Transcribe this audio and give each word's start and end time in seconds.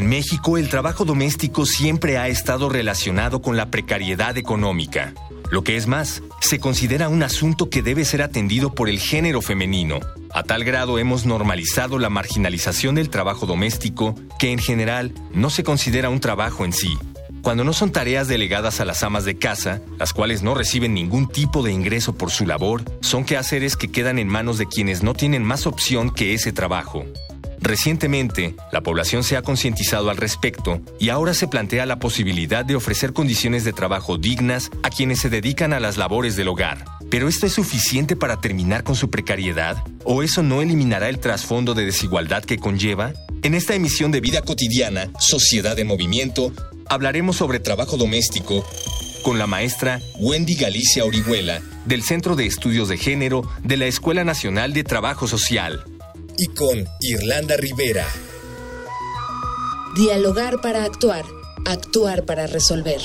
En 0.00 0.08
México, 0.08 0.56
el 0.56 0.70
trabajo 0.70 1.04
doméstico 1.04 1.66
siempre 1.66 2.16
ha 2.16 2.28
estado 2.28 2.70
relacionado 2.70 3.42
con 3.42 3.58
la 3.58 3.70
precariedad 3.70 4.38
económica. 4.38 5.12
Lo 5.50 5.62
que 5.62 5.76
es 5.76 5.86
más, 5.86 6.22
se 6.40 6.58
considera 6.58 7.10
un 7.10 7.22
asunto 7.22 7.68
que 7.68 7.82
debe 7.82 8.06
ser 8.06 8.22
atendido 8.22 8.74
por 8.74 8.88
el 8.88 8.98
género 8.98 9.42
femenino. 9.42 10.00
A 10.32 10.42
tal 10.42 10.64
grado 10.64 10.98
hemos 10.98 11.26
normalizado 11.26 11.98
la 11.98 12.08
marginalización 12.08 12.94
del 12.94 13.10
trabajo 13.10 13.44
doméstico 13.44 14.14
que 14.38 14.52
en 14.52 14.58
general 14.58 15.12
no 15.34 15.50
se 15.50 15.64
considera 15.64 16.08
un 16.08 16.20
trabajo 16.20 16.64
en 16.64 16.72
sí. 16.72 16.96
Cuando 17.42 17.62
no 17.62 17.74
son 17.74 17.92
tareas 17.92 18.26
delegadas 18.26 18.80
a 18.80 18.86
las 18.86 19.02
amas 19.02 19.26
de 19.26 19.36
casa, 19.36 19.82
las 19.98 20.14
cuales 20.14 20.42
no 20.42 20.54
reciben 20.54 20.94
ningún 20.94 21.28
tipo 21.28 21.62
de 21.62 21.72
ingreso 21.72 22.14
por 22.14 22.30
su 22.30 22.46
labor, 22.46 22.84
son 23.02 23.26
quehaceres 23.26 23.76
que 23.76 23.92
quedan 23.92 24.18
en 24.18 24.28
manos 24.28 24.56
de 24.56 24.64
quienes 24.64 25.02
no 25.02 25.12
tienen 25.12 25.44
más 25.44 25.66
opción 25.66 26.08
que 26.08 26.32
ese 26.32 26.52
trabajo. 26.52 27.04
Recientemente, 27.62 28.56
la 28.72 28.80
población 28.80 29.22
se 29.22 29.36
ha 29.36 29.42
concientizado 29.42 30.08
al 30.08 30.16
respecto 30.16 30.80
y 30.98 31.10
ahora 31.10 31.34
se 31.34 31.46
plantea 31.46 31.84
la 31.84 31.98
posibilidad 31.98 32.64
de 32.64 32.74
ofrecer 32.74 33.12
condiciones 33.12 33.64
de 33.64 33.74
trabajo 33.74 34.16
dignas 34.16 34.70
a 34.82 34.88
quienes 34.88 35.20
se 35.20 35.28
dedican 35.28 35.74
a 35.74 35.80
las 35.80 35.98
labores 35.98 36.36
del 36.36 36.48
hogar. 36.48 36.84
¿Pero 37.10 37.28
esto 37.28 37.46
es 37.46 37.52
suficiente 37.52 38.16
para 38.16 38.40
terminar 38.40 38.82
con 38.82 38.96
su 38.96 39.10
precariedad? 39.10 39.84
¿O 40.04 40.22
eso 40.22 40.42
no 40.42 40.62
eliminará 40.62 41.10
el 41.10 41.18
trasfondo 41.18 41.74
de 41.74 41.84
desigualdad 41.84 42.44
que 42.44 42.58
conlleva? 42.58 43.12
En 43.42 43.54
esta 43.54 43.74
emisión 43.74 44.10
de 44.10 44.20
Vida 44.20 44.40
Cotidiana, 44.40 45.10
Sociedad 45.18 45.78
en 45.78 45.86
Movimiento, 45.86 46.52
hablaremos 46.88 47.36
sobre 47.36 47.60
trabajo 47.60 47.98
doméstico 47.98 48.64
con 49.22 49.38
la 49.38 49.46
maestra 49.46 50.00
Wendy 50.18 50.54
Galicia 50.54 51.04
Orihuela 51.04 51.60
del 51.84 52.02
Centro 52.02 52.36
de 52.36 52.46
Estudios 52.46 52.88
de 52.88 52.96
Género 52.96 53.42
de 53.62 53.76
la 53.76 53.86
Escuela 53.86 54.24
Nacional 54.24 54.72
de 54.72 54.82
Trabajo 54.82 55.28
Social 55.28 55.84
y 56.40 56.46
con 56.54 56.88
Irlanda 57.02 57.54
Rivera. 57.58 58.06
Dialogar 59.94 60.62
para 60.62 60.84
actuar, 60.84 61.26
actuar 61.66 62.24
para 62.24 62.46
resolver. 62.46 63.02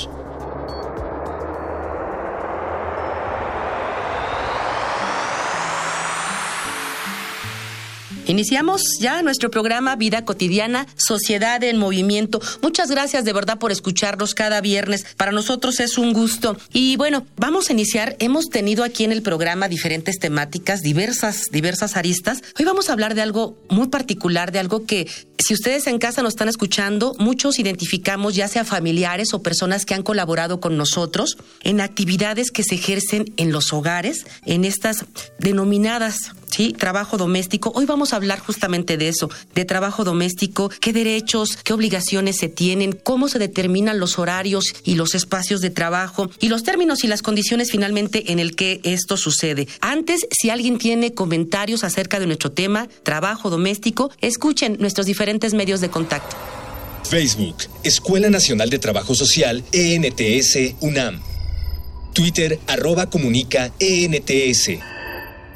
Iniciamos 8.26 8.82
ya 8.98 9.22
nuestro 9.22 9.52
programa 9.52 9.94
Vida 9.94 10.24
Cotidiana, 10.24 10.88
Sociedad 10.96 11.62
en 11.62 11.76
Movimiento. 11.76 12.40
Muchas 12.60 12.90
gracias 12.90 13.24
de 13.24 13.32
verdad 13.32 13.58
por 13.58 13.70
escucharnos 13.70 14.34
cada 14.34 14.60
viernes. 14.60 15.06
Para 15.16 15.30
nosotros 15.30 15.78
es 15.78 15.96
un 15.96 16.12
gusto. 16.12 16.56
Y 16.72 16.96
bueno, 16.96 17.24
vamos 17.36 17.70
a 17.70 17.72
iniciar. 17.72 18.16
Hemos 18.18 18.48
tenido 18.48 18.82
aquí 18.82 19.04
en 19.04 19.12
el 19.12 19.22
programa 19.22 19.68
diferentes 19.68 20.18
temáticas, 20.18 20.82
diversas, 20.82 21.44
diversas 21.52 21.96
aristas. 21.96 22.42
Hoy 22.58 22.64
vamos 22.64 22.88
a 22.88 22.94
hablar 22.94 23.14
de 23.14 23.22
algo 23.22 23.56
muy 23.68 23.86
particular, 23.88 24.50
de 24.50 24.58
algo 24.58 24.86
que 24.86 25.08
si 25.38 25.54
ustedes 25.54 25.86
en 25.86 25.98
casa 25.98 26.22
nos 26.22 26.32
están 26.32 26.48
escuchando, 26.48 27.14
muchos 27.20 27.60
identificamos 27.60 28.34
ya 28.34 28.48
sea 28.48 28.64
familiares 28.64 29.34
o 29.34 29.42
personas 29.42 29.84
que 29.84 29.94
han 29.94 30.02
colaborado 30.02 30.58
con 30.58 30.76
nosotros 30.76 31.38
en 31.62 31.80
actividades 31.80 32.50
que 32.50 32.64
se 32.64 32.74
ejercen 32.74 33.32
en 33.36 33.52
los 33.52 33.72
hogares, 33.72 34.26
en 34.44 34.64
estas 34.64 35.04
denominadas 35.38 36.32
¿sí? 36.56 36.72
Trabajo 36.72 37.18
doméstico. 37.18 37.70
Hoy 37.74 37.84
vamos 37.84 38.12
a 38.12 38.16
hablar 38.16 38.38
justamente 38.38 38.96
de 38.96 39.08
eso, 39.08 39.28
de 39.54 39.64
trabajo 39.66 40.04
doméstico, 40.04 40.70
qué 40.80 40.94
derechos, 40.94 41.58
qué 41.62 41.74
obligaciones 41.74 42.36
se 42.36 42.48
tienen, 42.48 42.92
cómo 42.92 43.28
se 43.28 43.38
determinan 43.38 44.00
los 44.00 44.18
horarios 44.18 44.74
y 44.82 44.94
los 44.94 45.14
espacios 45.14 45.60
de 45.60 45.68
trabajo 45.68 46.30
y 46.40 46.48
los 46.48 46.62
términos 46.62 47.04
y 47.04 47.08
las 47.08 47.20
condiciones 47.20 47.70
finalmente 47.70 48.32
en 48.32 48.38
el 48.38 48.56
que 48.56 48.80
esto 48.84 49.18
sucede. 49.18 49.68
Antes, 49.82 50.26
si 50.30 50.48
alguien 50.48 50.78
tiene 50.78 51.12
comentarios 51.12 51.84
acerca 51.84 52.18
de 52.18 52.26
nuestro 52.26 52.50
tema, 52.50 52.88
trabajo 53.02 53.50
doméstico, 53.50 54.10
escuchen 54.22 54.78
nuestros 54.80 55.06
diferentes 55.06 55.52
medios 55.52 55.82
de 55.82 55.90
contacto. 55.90 56.36
Facebook, 57.04 57.56
Escuela 57.84 58.30
Nacional 58.30 58.70
de 58.70 58.78
Trabajo 58.78 59.14
Social, 59.14 59.62
ENTS, 59.72 60.74
UNAM. 60.80 61.20
Twitter, 62.14 62.58
arroba 62.66 63.10
comunica, 63.10 63.72
ENTS. 63.78 64.95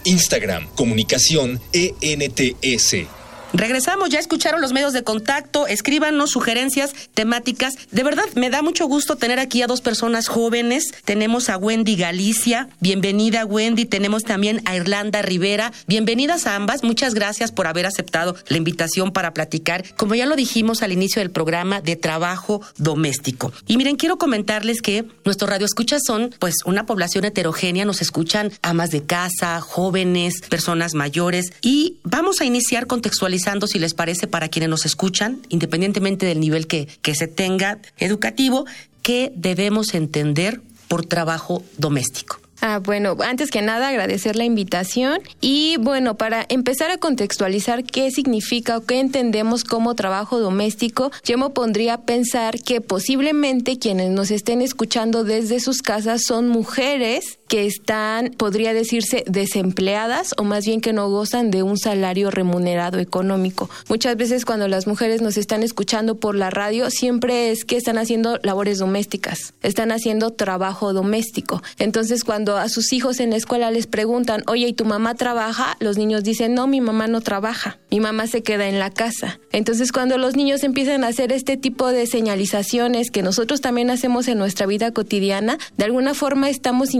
Instagram, 0.04 0.68
comunicación 0.74 1.60
ENTS. 1.72 3.19
Regresamos, 3.52 4.10
ya 4.10 4.20
escucharon 4.20 4.60
los 4.60 4.72
medios 4.72 4.92
de 4.92 5.02
contacto, 5.02 5.66
escríbanos 5.66 6.30
sugerencias 6.30 6.94
temáticas. 7.14 7.74
De 7.90 8.04
verdad, 8.04 8.24
me 8.36 8.48
da 8.48 8.62
mucho 8.62 8.86
gusto 8.86 9.16
tener 9.16 9.40
aquí 9.40 9.60
a 9.62 9.66
dos 9.66 9.80
personas 9.80 10.28
jóvenes. 10.28 10.94
Tenemos 11.04 11.48
a 11.48 11.56
Wendy 11.56 11.96
Galicia, 11.96 12.68
bienvenida 12.78 13.44
Wendy, 13.44 13.86
tenemos 13.86 14.22
también 14.22 14.62
a 14.66 14.76
Irlanda 14.76 15.20
Rivera. 15.22 15.72
Bienvenidas 15.88 16.46
a 16.46 16.54
ambas, 16.54 16.84
muchas 16.84 17.14
gracias 17.14 17.50
por 17.50 17.66
haber 17.66 17.86
aceptado 17.86 18.36
la 18.46 18.56
invitación 18.56 19.12
para 19.12 19.34
platicar, 19.34 19.84
como 19.96 20.14
ya 20.14 20.26
lo 20.26 20.36
dijimos 20.36 20.82
al 20.84 20.92
inicio 20.92 21.20
del 21.20 21.32
programa, 21.32 21.80
de 21.80 21.96
trabajo 21.96 22.60
doméstico. 22.76 23.52
Y 23.66 23.76
miren, 23.78 23.96
quiero 23.96 24.16
comentarles 24.16 24.80
que 24.80 25.06
nuestros 25.24 25.50
radioescuchas 25.50 26.02
son 26.06 26.32
pues 26.38 26.54
una 26.66 26.86
población 26.86 27.24
heterogénea, 27.24 27.84
nos 27.84 28.00
escuchan 28.00 28.52
amas 28.62 28.90
de 28.90 29.02
casa, 29.02 29.60
jóvenes, 29.60 30.40
personas 30.48 30.94
mayores 30.94 31.52
y 31.62 31.96
vamos 32.04 32.40
a 32.40 32.44
iniciar 32.44 32.86
contextualizando 32.86 33.39
si 33.66 33.78
les 33.78 33.94
parece, 33.94 34.26
para 34.26 34.48
quienes 34.48 34.70
nos 34.70 34.86
escuchan, 34.86 35.40
independientemente 35.48 36.26
del 36.26 36.40
nivel 36.40 36.66
que, 36.66 36.86
que 37.02 37.14
se 37.14 37.26
tenga 37.26 37.78
educativo, 37.98 38.66
qué 39.02 39.32
debemos 39.34 39.94
entender 39.94 40.60
por 40.88 41.04
trabajo 41.06 41.62
doméstico. 41.78 42.40
Ah, 42.62 42.78
bueno, 42.78 43.16
antes 43.20 43.50
que 43.50 43.62
nada 43.62 43.88
agradecer 43.88 44.36
la 44.36 44.44
invitación 44.44 45.20
y 45.40 45.78
bueno, 45.78 46.18
para 46.18 46.44
empezar 46.50 46.90
a 46.90 46.98
contextualizar 46.98 47.84
qué 47.84 48.10
significa 48.10 48.76
o 48.76 48.84
qué 48.84 49.00
entendemos 49.00 49.64
como 49.64 49.94
trabajo 49.94 50.38
doméstico, 50.38 51.10
yo 51.24 51.38
me 51.38 51.48
pondría 51.50 51.94
a 51.94 52.00
pensar 52.02 52.60
que 52.62 52.82
posiblemente 52.82 53.78
quienes 53.78 54.10
nos 54.10 54.30
estén 54.30 54.60
escuchando 54.60 55.24
desde 55.24 55.58
sus 55.58 55.80
casas 55.80 56.22
son 56.26 56.48
mujeres 56.48 57.38
que 57.50 57.66
están, 57.66 58.30
podría 58.38 58.72
decirse, 58.72 59.24
desempleadas 59.26 60.34
o 60.38 60.44
más 60.44 60.64
bien 60.64 60.80
que 60.80 60.92
no 60.92 61.10
gozan 61.10 61.50
de 61.50 61.64
un 61.64 61.78
salario 61.78 62.30
remunerado 62.30 63.00
económico. 63.00 63.68
Muchas 63.88 64.16
veces 64.16 64.44
cuando 64.44 64.68
las 64.68 64.86
mujeres 64.86 65.20
nos 65.20 65.36
están 65.36 65.64
escuchando 65.64 66.14
por 66.14 66.36
la 66.36 66.50
radio, 66.50 66.90
siempre 66.90 67.50
es 67.50 67.64
que 67.64 67.76
están 67.76 67.98
haciendo 67.98 68.38
labores 68.44 68.78
domésticas, 68.78 69.52
están 69.62 69.90
haciendo 69.90 70.30
trabajo 70.30 70.92
doméstico. 70.92 71.60
Entonces, 71.80 72.22
cuando 72.22 72.56
a 72.56 72.68
sus 72.68 72.92
hijos 72.92 73.18
en 73.18 73.30
la 73.30 73.36
escuela 73.36 73.72
les 73.72 73.88
preguntan, 73.88 74.44
oye, 74.46 74.68
¿y 74.68 74.72
tu 74.72 74.84
mamá 74.84 75.16
trabaja? 75.16 75.76
Los 75.80 75.98
niños 75.98 76.22
dicen, 76.22 76.54
no, 76.54 76.68
mi 76.68 76.80
mamá 76.80 77.08
no 77.08 77.20
trabaja, 77.20 77.80
mi 77.90 77.98
mamá 77.98 78.28
se 78.28 78.44
queda 78.44 78.68
en 78.68 78.78
la 78.78 78.90
casa. 78.90 79.40
Entonces, 79.50 79.90
cuando 79.90 80.18
los 80.18 80.36
niños 80.36 80.62
empiezan 80.62 81.02
a 81.02 81.08
hacer 81.08 81.32
este 81.32 81.56
tipo 81.56 81.88
de 81.88 82.06
señalizaciones 82.06 83.10
que 83.10 83.24
nosotros 83.24 83.60
también 83.60 83.90
hacemos 83.90 84.28
en 84.28 84.38
nuestra 84.38 84.66
vida 84.66 84.92
cotidiana, 84.92 85.58
de 85.76 85.84
alguna 85.84 86.14
forma 86.14 86.48
estamos 86.48 86.94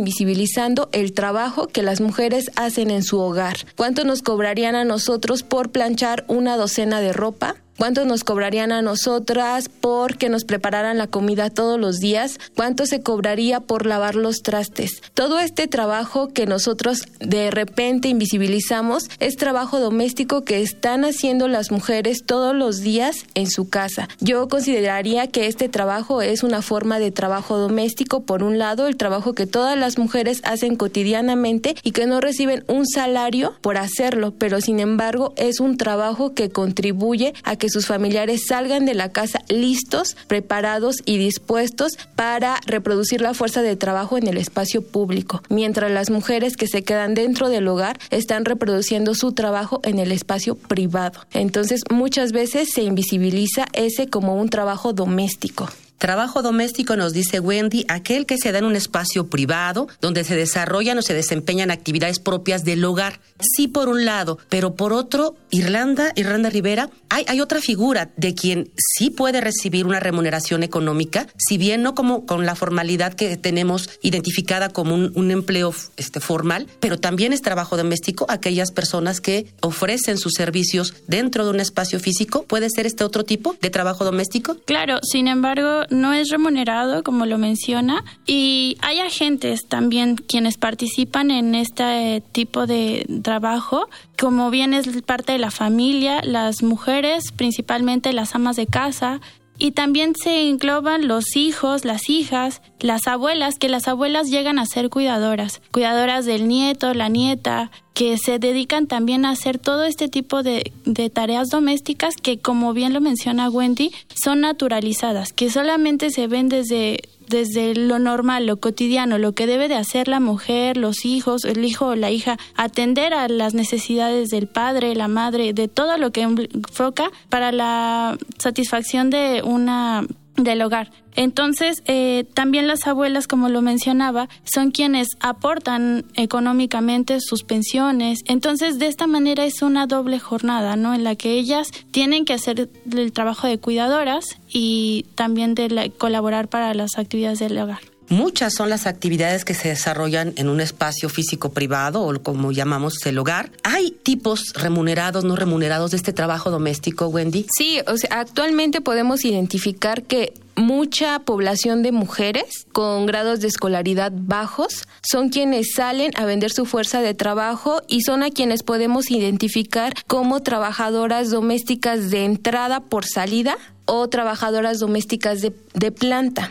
el 0.93 1.13
trabajo 1.13 1.69
que 1.69 1.83
las 1.83 2.01
mujeres 2.01 2.51
hacen 2.57 2.91
en 2.91 3.03
su 3.03 3.19
hogar. 3.19 3.57
¿Cuánto 3.77 4.05
nos 4.05 4.23
cobrarían 4.23 4.75
a 4.75 4.85
nosotros 4.85 5.43
por 5.43 5.71
planchar 5.71 6.25
una 6.29 6.57
docena 6.57 7.01
de 7.01 7.13
ropa? 7.13 7.57
¿Cuánto 7.79 8.05
nos 8.05 8.25
cobrarían 8.25 8.73
a 8.73 8.83
nosotras 8.83 9.71
por 9.71 10.19
que 10.19 10.29
nos 10.29 10.45
prepararan 10.45 10.99
la 10.99 11.07
comida 11.07 11.49
todos 11.49 11.81
los 11.81 11.97
días? 11.97 12.39
¿Cuánto 12.55 12.85
se 12.85 13.01
cobraría 13.01 13.61
por 13.61 13.87
lavar 13.87 14.17
los 14.17 14.43
trastes? 14.43 15.01
Todo 15.15 15.41
este 15.41 15.67
trabajo 15.67 16.29
que 16.29 16.45
nosotros 16.45 17.05
de 17.21 17.51
repente 17.51 18.09
invisibilizamos 18.09 19.09
es 19.19 19.37
trabajo 19.37 19.81
doméstico 19.81 20.45
que 20.45 20.61
están 20.61 21.07
haciendo 21.07 21.49
las 21.49 21.71
mujeres 21.71 22.25
todos 22.27 22.55
los 22.55 22.81
días 22.81 23.25
en 23.35 23.51
su 23.51 23.71
casa. 23.71 24.09
Yo 24.21 24.49
consideraría 24.49 25.29
que 25.29 25.47
este 25.47 25.71
trabajo 25.71 26.21
es 26.21 26.43
una 26.43 26.61
forma 26.61 26.99
de 26.99 27.11
trabajo 27.11 27.57
doméstico, 27.57 28.25
por 28.25 28.43
un 28.43 28.59
lado, 28.59 28.89
el 28.89 28.99
trabajo 28.99 29.33
que 29.33 29.47
todas 29.47 29.79
las 29.79 29.97
mujeres 29.97 30.43
hacen 30.45 30.77
cotidianamente 30.77 31.75
y 31.83 31.93
que 31.93 32.07
no 32.07 32.21
reciben 32.21 32.63
un 32.69 32.87
salario 32.87 33.55
por 33.63 33.79
hacerlo, 33.79 34.35
pero 34.37 34.61
sin 34.61 34.81
embargo 34.81 35.33
es 35.37 35.61
un 35.61 35.79
trabajo 35.79 36.35
que 36.35 36.51
contribuye 36.51 37.33
a 37.43 37.57
que 37.57 37.70
sus 37.71 37.87
familiares 37.87 38.47
salgan 38.47 38.85
de 38.85 38.95
la 38.95 39.11
casa 39.11 39.41
listos, 39.49 40.17
preparados 40.27 40.97
y 41.05 41.19
dispuestos 41.19 41.99
para 42.17 42.61
reproducir 42.67 43.21
la 43.21 43.35
fuerza 43.35 43.63
de 43.63 43.77
trabajo 43.77 44.19
en 44.19 44.27
el 44.27 44.37
espacio 44.37 44.83
público, 44.83 45.43
mientras 45.49 45.91
las 45.91 46.11
mujeres 46.11 46.57
que 46.57 46.67
se 46.67 46.83
quedan 46.83 47.15
dentro 47.15 47.49
del 47.49 47.69
hogar 47.69 47.99
están 48.11 48.45
reproduciendo 48.45 49.15
su 49.15 49.33
trabajo 49.33 49.81
en 49.85 49.99
el 49.99 50.13
espacio 50.13 50.55
privado. 50.55 51.21
Entonces, 51.33 51.83
muchas 51.91 52.33
veces 52.33 52.73
se 52.73 52.83
invisibiliza 52.83 53.67
ese 53.73 54.09
como 54.09 54.37
un 54.37 54.49
trabajo 54.49 54.93
doméstico. 54.93 55.69
Trabajo 56.01 56.41
doméstico, 56.41 56.97
nos 56.97 57.13
dice 57.13 57.41
Wendy, 57.41 57.85
aquel 57.89 58.25
que 58.25 58.39
se 58.39 58.53
da 58.53 58.59
en 58.59 58.65
un 58.65 58.75
espacio 58.75 59.27
privado 59.27 59.87
donde 60.01 60.25
se 60.25 60.35
desarrollan 60.35 60.97
o 60.97 61.03
se 61.03 61.13
desempeñan 61.13 61.71
actividades 61.71 62.21
propias 62.21 62.65
del 62.65 62.83
hogar. 62.87 63.21
Sí, 63.39 63.69
por 63.69 63.91
un 63.91 64.07
lado, 64.07 64.39
pero 64.49 64.75
por 64.77 64.95
otro, 64.95 65.35
Irlanda, 65.51 66.13
Irlanda 66.17 66.49
Rivera, 66.49 66.89
hay, 67.11 67.41
otra 67.43 67.61
figura 67.61 68.13
de 68.17 68.35
quien 68.35 68.71
sí 68.77 69.11
puede 69.11 69.43
recibir 69.43 69.85
una 69.85 70.01
remuneración 70.01 70.63
económica, 70.63 71.27
si 71.37 71.59
bien 71.59 71.83
no 71.83 71.95
como 71.95 72.25
con 72.25 72.47
la 72.47 72.55
formalidad 72.55 73.13
que 73.13 73.37
tenemos 73.37 73.91
identificada 74.01 74.71
como 74.71 74.95
un, 74.95 75.13
un 75.15 75.31
empleo 75.31 75.75
este, 75.99 76.21
formal, 76.21 76.67
pero 76.81 76.99
también 76.99 77.35
es 77.35 77.43
trabajo 77.43 77.77
doméstico 77.77 78.25
aquellas 78.31 78.71
personas 78.71 79.21
que 79.21 79.53
ofrecen 79.61 80.17
sus 80.17 80.33
servicios 80.33 80.95
dentro 81.09 81.45
de 81.45 81.51
un 81.51 81.61
espacio 81.61 82.01
físico. 82.01 82.45
¿Puede 82.45 82.69
ser 82.71 82.87
este 82.87 83.05
otro 83.05 83.25
tipo 83.25 83.55
de 83.61 83.69
trabajo 83.69 84.07
doméstico? 84.07 84.57
Claro, 84.65 85.01
sin 85.03 85.29
embargo, 85.29 85.83
no 85.91 86.13
es 86.13 86.31
remunerado, 86.31 87.03
como 87.03 87.27
lo 87.27 87.37
menciona, 87.37 88.05
y 88.27 88.79
hay 88.81 89.01
agentes 89.01 89.67
también 89.69 90.17
quienes 90.17 90.57
participan 90.57 91.31
en 91.31 91.55
este 91.55 92.23
tipo 92.33 92.67
de 92.67 93.07
trabajo, 93.23 93.89
como 94.19 94.51
bien 94.51 94.73
es 94.73 94.87
parte 95.03 95.33
de 95.33 95.39
la 95.39 95.51
familia, 95.51 96.21
las 96.23 96.63
mujeres, 96.63 97.33
principalmente 97.33 98.13
las 98.13 98.35
amas 98.35 98.57
de 98.57 98.67
casa, 98.67 99.21
y 99.61 99.73
también 99.73 100.15
se 100.21 100.49
engloban 100.49 101.07
los 101.07 101.37
hijos, 101.37 101.85
las 101.85 102.09
hijas, 102.09 102.63
las 102.81 103.07
abuelas, 103.07 103.59
que 103.59 103.69
las 103.69 103.87
abuelas 103.89 104.31
llegan 104.31 104.59
a 104.59 104.65
ser 104.65 104.89
cuidadoras, 104.89 105.61
cuidadoras 105.71 106.25
del 106.25 106.49
nieto, 106.49 106.95
la 106.95 107.11
nieta, 107.11 107.71
que 107.93 108.17
se 108.17 108.39
dedican 108.39 108.87
también 108.87 109.27
a 109.27 109.31
hacer 109.31 109.59
todo 109.59 109.85
este 109.85 110.09
tipo 110.09 110.43
de, 110.43 110.73
de, 110.87 111.11
tareas 111.11 111.51
domésticas 111.51 112.17
que, 112.17 112.39
como 112.39 112.73
bien 112.73 112.95
lo 112.95 113.03
menciona 113.03 113.51
Wendy, 113.51 113.93
son 114.15 114.41
naturalizadas, 114.41 115.35
que 115.35 115.51
solamente 115.51 116.09
se 116.09 116.27
ven 116.27 116.49
desde 116.49 117.03
desde 117.31 117.75
lo 117.75 117.99
normal, 117.99 118.47
lo 118.47 118.59
cotidiano, 118.59 119.17
lo 119.17 119.33
que 119.33 119.47
debe 119.47 119.69
de 119.69 119.77
hacer 119.77 120.09
la 120.09 120.21
mujer, 120.21 120.77
los 120.77 121.07
hijos, 121.07 121.45
el 121.45 121.65
hijo 121.65 121.87
o 121.87 121.95
la 121.97 122.11
hija, 122.11 122.37
atender 122.57 123.15
a 123.15 123.29
las 123.29 123.55
necesidades 123.55 124.29
del 124.29 124.47
padre, 124.47 124.95
la 124.95 125.09
madre, 125.09 125.55
de 125.55 125.69
todo 125.69 125.97
lo 125.97 126.11
que 126.11 126.23
enfoca 126.23 127.11
para 127.31 127.53
la 127.53 128.19
satisfacción 128.39 129.09
de 129.09 129.43
una 129.45 130.05
del 130.45 130.63
hogar. 130.63 130.91
Entonces, 131.17 131.83
eh, 131.87 132.25
también 132.35 132.67
las 132.67 132.87
abuelas, 132.87 133.27
como 133.27 133.49
lo 133.49 133.63
mencionaba, 133.63 134.29
son 134.45 134.71
quienes 134.71 135.09
aportan 135.21 136.05
económicamente 136.15 137.21
sus 137.21 137.43
pensiones. 137.43 138.21
Entonces, 138.27 138.79
de 138.79 138.87
esta 138.87 139.07
manera 139.07 139.45
es 139.45 139.63
una 139.63 139.87
doble 139.87 140.19
jornada, 140.19 140.77
¿no? 140.77 140.95
En 140.95 141.05
la 141.05 141.17
que 141.17 141.33
ellas 141.33 141.71
tienen 141.91 142.25
que 142.25 142.35
hacer 142.35 142.71
el 142.91 143.13
trabajo 143.13 143.47
de 143.47 143.59
cuidadoras 143.59 144.39
y 144.49 145.07
también 145.15 145.55
de 145.55 145.93
colaborar 145.99 146.49
para 146.49 146.75
las 146.75 146.97
actividades 146.97 147.41
del 147.41 147.59
hogar. 147.59 147.90
Muchas 148.11 148.55
son 148.55 148.71
las 148.71 148.89
actividades 148.89 149.45
que 149.45 149.55
se 149.55 149.69
desarrollan 149.69 150.33
en 150.35 150.49
un 150.49 150.61
espacio 150.61 151.09
físico 151.09 151.53
privado 151.53 152.03
o 152.03 152.21
como 152.21 152.51
llamamos 152.51 153.07
el 153.07 153.17
hogar. 153.19 153.53
¿Hay 153.63 153.93
tipos 153.93 154.53
remunerados, 154.55 155.23
no 155.23 155.37
remunerados 155.37 155.93
de 155.93 155.97
este 155.97 156.13
trabajo 156.13 156.51
doméstico, 156.51 157.07
Wendy? 157.07 157.47
Sí, 157.57 157.79
o 157.87 157.97
sea, 157.97 158.19
actualmente 158.19 158.81
podemos 158.81 159.25
identificar 159.25 160.03
que 160.03 160.35
mucha 160.57 161.21
población 161.21 161.85
de 161.85 161.93
mujeres 161.93 162.67
con 162.73 163.07
grados 163.07 163.39
de 163.39 163.47
escolaridad 163.47 164.11
bajos 164.13 164.89
son 165.09 165.29
quienes 165.29 165.75
salen 165.77 166.11
a 166.17 166.25
vender 166.25 166.51
su 166.51 166.67
fuerza 166.67 167.03
de 167.03 167.15
trabajo 167.15 167.81
y 167.87 168.03
son 168.03 168.25
a 168.25 168.31
quienes 168.31 168.65
podemos 168.65 169.13
identificar 169.13 169.95
como 170.09 170.43
trabajadoras 170.43 171.31
domésticas 171.31 172.11
de 172.11 172.25
entrada 172.25 172.81
por 172.81 173.07
salida 173.07 173.57
o 173.85 174.09
trabajadoras 174.09 174.81
domésticas 174.81 175.43
de, 175.43 175.53
de 175.75 175.93
planta 175.93 176.51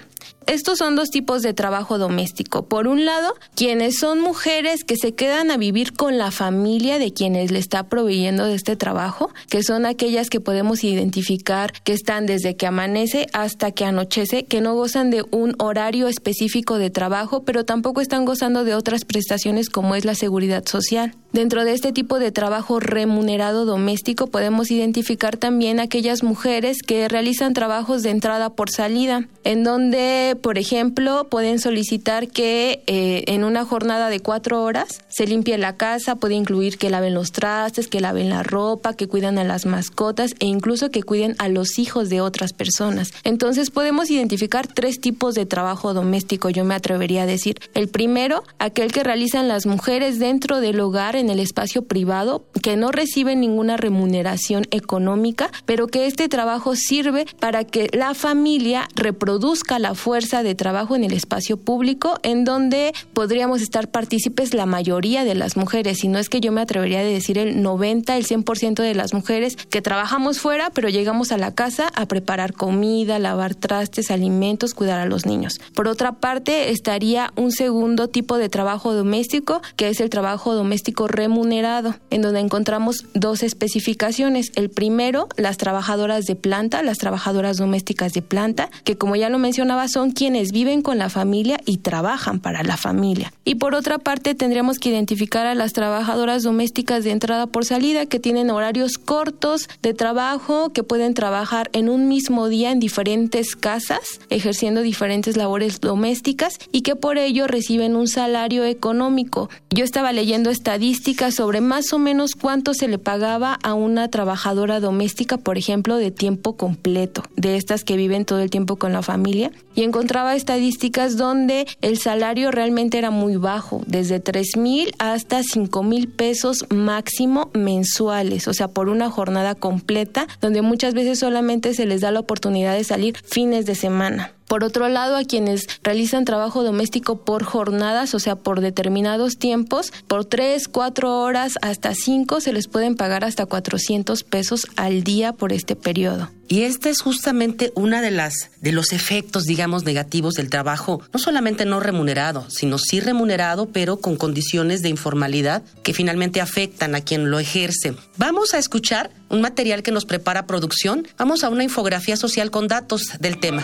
estos 0.50 0.80
son 0.80 0.96
dos 0.96 1.10
tipos 1.12 1.44
de 1.44 1.54
trabajo 1.54 2.00
doméstico. 2.00 2.66
Por 2.66 2.88
un 2.88 3.06
lado, 3.06 3.36
quienes 3.54 3.98
son 4.00 4.20
mujeres 4.20 4.84
que 4.84 4.96
se 4.96 5.14
quedan 5.14 5.52
a 5.52 5.58
vivir 5.58 5.94
con 5.94 6.18
la 6.18 6.32
familia 6.32 6.98
de 6.98 7.14
quienes 7.14 7.52
le 7.52 7.60
está 7.60 7.84
proveyendo 7.84 8.46
de 8.46 8.56
este 8.56 8.76
trabajo, 8.76 9.30
que 9.48 9.62
son 9.62 9.86
aquellas 9.86 10.28
que 10.28 10.40
podemos 10.40 10.84
identificar 10.84 11.72
que 11.84 11.94
están 11.94 12.26
desde 12.26 12.56
que 12.56 12.66
amanece 12.66 13.28
hasta 13.32 13.72
que 13.72 13.86
anochece, 13.86 14.46
que 14.46 14.60
no 14.60 14.74
gozan 14.74 15.12
de 15.12 15.24
un 15.30 15.54
horario 15.60 16.08
específico 16.08 16.80
de 16.80 16.90
trabajo, 16.90 17.44
pero 17.44 17.64
tampoco 17.64 18.02
están 18.02 18.26
gozando 18.26 18.64
de 18.64 18.74
otras 18.74 19.06
prestaciones 19.06 19.70
como 19.70 19.94
es 19.94 20.04
la 20.04 20.16
seguridad 20.16 20.66
social. 20.66 21.14
Dentro 21.32 21.64
de 21.64 21.74
este 21.74 21.92
tipo 21.92 22.18
de 22.18 22.32
trabajo 22.32 22.80
remunerado 22.80 23.66
doméstico 23.66 24.28
podemos 24.28 24.72
identificar 24.72 25.38
también 25.38 25.80
aquellas 25.80 26.24
mujeres 26.24 26.82
que 26.82 27.08
realizan 27.08 27.54
trabajos 27.54 28.02
de 28.02 28.10
entrada 28.10 28.50
por 28.50 28.72
salida, 28.72 29.28
en 29.44 29.64
donde, 29.64 30.36
por 30.42 30.58
ejemplo, 30.58 31.28
pueden 31.30 31.60
solicitar 31.60 32.28
que 32.28 32.82
eh, 32.88 33.24
en 33.28 33.44
una 33.44 33.66
jornada 33.66 34.10
de 34.10 34.20
cuatro 34.20 34.64
horas 34.64 35.02
se 35.08 35.28
limpie 35.28 35.58
la 35.58 35.78
casa, 35.78 36.16
puede 36.16 36.36
incluir 36.36 36.78
que 36.78 36.90
laven 36.90 37.14
los 37.14 37.32
trastes, 37.32 37.88
que 37.88 38.00
laven 38.00 38.30
la 38.30 38.44
ropa, 38.44 38.94
que 38.94 39.08
cuidan 39.08 39.38
a 39.38 39.44
las 39.44 39.66
mascotas 39.66 40.36
e 40.40 40.46
incluso 40.46 40.92
que 40.92 41.04
cuiden 41.04 41.36
a 41.40 41.50
los 41.50 41.80
hijos 41.80 42.10
de 42.10 42.22
otras 42.22 42.54
personas. 42.54 43.12
Entonces 43.24 43.72
podemos 43.72 44.10
identificar 44.10 44.68
tres 44.68 45.00
tipos 45.00 45.36
de 45.36 45.46
trabajo 45.46 45.94
doméstico, 45.94 46.50
yo 46.50 46.64
me 46.66 46.76
atrevería 46.76 47.24
a 47.24 47.26
decir. 47.26 47.60
El 47.74 47.88
primero, 47.88 48.44
aquel 48.58 48.92
que 48.92 49.04
realizan 49.04 49.48
las 49.48 49.66
mujeres 49.66 50.20
dentro 50.20 50.60
del 50.62 50.80
hogar 50.80 51.16
en 51.16 51.30
el 51.30 51.40
espacio 51.40 51.84
privado 51.84 52.44
que 52.62 52.78
no 52.78 52.92
reciben 52.92 53.40
ninguna 53.40 53.78
remuneración 53.78 54.66
económica, 54.72 55.52
pero 55.66 55.88
que 55.88 56.06
este 56.06 56.30
trabajo 56.30 56.76
sirve 56.76 57.26
para 57.40 57.64
que 57.64 57.90
la 57.94 58.14
familia 58.14 58.88
reproduzca 58.96 59.80
la 59.80 59.96
fuerza 59.96 60.29
de 60.30 60.56
trabajo 60.56 60.96
en 60.96 61.04
el 61.04 61.14
espacio 61.14 61.58
público, 61.58 62.20
en 62.24 62.46
donde 62.46 62.94
podríamos 63.14 63.62
estar 63.62 63.90
partícipes 63.90 64.54
la 64.54 64.66
mayoría 64.66 65.24
de 65.24 65.34
las 65.36 65.58
mujeres, 65.58 66.04
y 66.04 66.08
no 66.08 66.20
es 66.20 66.30
que 66.30 66.40
yo 66.40 66.52
me 66.52 66.62
atrevería 66.62 67.00
a 67.00 67.04
decir 67.04 67.38
el 67.38 67.62
90, 67.62 68.16
el 68.16 68.26
100% 68.26 68.84
de 68.84 68.94
las 68.94 69.14
mujeres 69.14 69.56
que 69.56 69.82
trabajamos 69.82 70.40
fuera, 70.40 70.70
pero 70.70 70.90
llegamos 70.90 71.32
a 71.32 71.38
la 71.38 71.56
casa 71.56 71.90
a 71.96 72.06
preparar 72.06 72.54
comida, 72.54 73.18
lavar 73.18 73.56
trastes, 73.56 74.12
alimentos, 74.12 74.74
cuidar 74.74 75.00
a 75.00 75.06
los 75.06 75.26
niños. 75.26 75.60
Por 75.74 75.88
otra 75.88 76.14
parte, 76.14 76.70
estaría 76.70 77.34
un 77.36 77.52
segundo 77.52 78.08
tipo 78.08 78.38
de 78.38 78.50
trabajo 78.50 78.94
doméstico, 78.94 79.62
que 79.76 79.90
es 79.90 80.00
el 80.00 80.10
trabajo 80.10 80.54
doméstico 80.54 81.08
remunerado, 81.08 81.96
en 82.12 82.22
donde 82.22 82.40
encontramos 82.40 83.06
dos 83.14 83.42
especificaciones. 83.42 84.52
El 84.56 84.70
primero, 84.70 85.28
las 85.38 85.58
trabajadoras 85.58 86.26
de 86.26 86.36
planta, 86.36 86.84
las 86.84 86.98
trabajadoras 86.98 87.58
domésticas 87.58 88.14
de 88.14 88.22
planta, 88.22 88.70
que 88.84 88.98
como 88.98 89.16
ya 89.16 89.30
lo 89.30 89.40
mencionaba, 89.40 89.88
son 89.88 90.09
quienes 90.12 90.52
viven 90.52 90.82
con 90.82 90.98
la 90.98 91.10
familia 91.10 91.60
y 91.66 91.78
trabajan 91.78 92.40
para 92.40 92.64
la 92.64 92.78
familia. 92.78 93.34
Y 93.46 93.56
por 93.56 93.76
otra 93.76 93.98
parte, 93.98 94.36
tendríamos 94.36 94.80
que 94.80 94.90
identificar 94.90 95.46
a 95.46 95.56
las 95.56 95.74
trabajadoras 95.74 96.44
domésticas 96.44 97.04
de 97.04 97.12
entrada 97.12 97.48
por 97.48 97.66
salida, 97.66 98.06
que 98.06 98.20
tienen 98.20 98.50
horarios 98.50 98.98
cortos 98.98 99.68
de 99.82 99.94
trabajo, 99.94 100.70
que 100.70 100.84
pueden 100.84 101.14
trabajar 101.14 101.70
en 101.74 101.90
un 101.90 102.08
mismo 102.08 102.48
día 102.48 102.72
en 102.72 102.80
diferentes 102.80 103.56
casas, 103.56 104.20
ejerciendo 104.30 104.82
diferentes 104.82 105.38
labores 105.38 105.82
domésticas 105.82 106.58
y 106.72 106.82
que 106.82 106.96
por 106.96 107.18
ello 107.18 107.48
reciben 107.48 107.96
un 107.96 108.08
salario 108.08 108.64
económico. 108.64 109.50
Yo 109.70 109.84
estaba 109.84 110.12
leyendo 110.12 110.50
estadísticas 110.50 111.36
sobre 111.36 111.62
más 111.62 111.94
o 111.94 112.00
menos 112.00 112.36
cuánto 112.36 112.74
se 112.74 112.88
le 112.88 112.98
pagaba 112.98 113.60
a 113.64 113.74
una 113.74 114.10
trabajadora 114.10 114.80
doméstica, 114.80 115.38
por 115.38 115.58
ejemplo, 115.58 115.96
de 115.96 116.12
tiempo 116.12 116.56
completo, 116.56 117.24
de 117.36 117.56
estas 117.56 117.84
que 117.84 117.98
viven 117.98 118.26
todo 118.26 118.40
el 118.40 118.50
tiempo 118.50 118.76
con 118.78 118.94
la 118.94 119.02
familia, 119.02 119.52
y 119.80 119.84
encontraba 119.84 120.36
estadísticas 120.36 121.16
donde 121.16 121.66
el 121.82 121.98
salario 122.00 122.52
realmente 122.52 122.98
era 122.98 123.12
muy 123.12 123.38
bajo, 123.38 123.82
desde 123.88 124.20
tres 124.20 124.58
mil 124.58 124.94
hasta 125.00 125.42
cinco 125.42 125.84
mil 125.84 126.10
pesos 126.10 126.66
máximo 126.70 127.50
mensuales, 127.54 128.50
o 128.50 128.54
sea, 128.54 128.68
por 128.68 128.90
una 128.90 129.10
jornada 129.10 129.56
completa, 129.56 130.28
donde 130.42 130.62
muchas 130.62 130.94
veces 130.96 131.20
solamente 131.20 131.74
se 131.74 131.86
les 131.86 132.02
da 132.02 132.12
la 132.12 132.20
oportunidad 132.20 132.74
de 132.74 132.84
salir 132.84 133.16
fines 133.24 133.66
de 133.66 133.76
semana. 133.76 134.34
Por 134.50 134.64
otro 134.64 134.90
lado, 134.90 135.16
a 135.16 135.26
quienes 135.26 135.68
realizan 135.84 136.26
trabajo 136.26 136.64
doméstico 136.64 137.24
por 137.24 137.44
jornadas, 137.44 138.16
o 138.16 138.20
sea, 138.20 138.36
por 138.36 138.62
determinados 138.62 139.38
tiempos, 139.38 139.94
por 140.08 140.26
tres, 140.26 140.68
cuatro 140.68 141.22
horas 141.22 141.54
hasta 141.62 141.94
cinco, 141.94 142.42
se 142.42 142.52
les 142.52 142.68
pueden 142.68 142.96
pagar 142.96 143.24
hasta 143.24 143.46
400 143.46 144.24
pesos 144.24 144.66
al 144.76 145.04
día 145.04 145.34
por 145.34 145.54
este 145.54 145.76
periodo. 145.76 146.32
Y 146.48 146.64
este 146.64 146.90
es 146.90 147.02
justamente 147.02 147.72
una 147.76 148.02
de 148.02 148.10
las 148.10 148.50
de 148.60 148.72
los 148.72 148.92
efectos, 148.92 149.44
digamos, 149.44 149.84
negativos 149.84 150.34
del 150.34 150.50
trabajo, 150.50 151.00
no 151.14 151.20
solamente 151.20 151.66
no 151.66 151.80
remunerado, 151.80 152.50
sino 152.50 152.80
sí 152.80 153.02
remunerado, 153.02 153.68
pero 153.68 153.98
con 153.98 154.16
condiciones 154.16 154.82
de 154.82 154.90
informalidad 154.90 155.62
que 155.84 155.94
finalmente 155.94 156.42
afectan 156.42 156.96
a 156.96 157.02
quien 157.02 157.30
lo 157.30 157.38
ejerce. 157.38 157.94
Vamos 158.18 158.56
a 158.56 158.58
escuchar 158.58 159.12
un 159.30 159.42
material 159.42 159.84
que 159.84 159.92
nos 159.92 160.06
prepara 160.06 160.48
producción. 160.48 161.08
Vamos 161.20 161.44
a 161.44 161.50
una 161.50 161.64
infografía 161.64 162.18
social 162.18 162.50
con 162.50 162.68
datos 162.68 163.04
del 163.20 163.40
tema. 163.40 163.64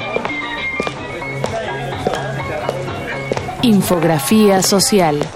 Infografía 3.66 4.62
social. 4.62 5.28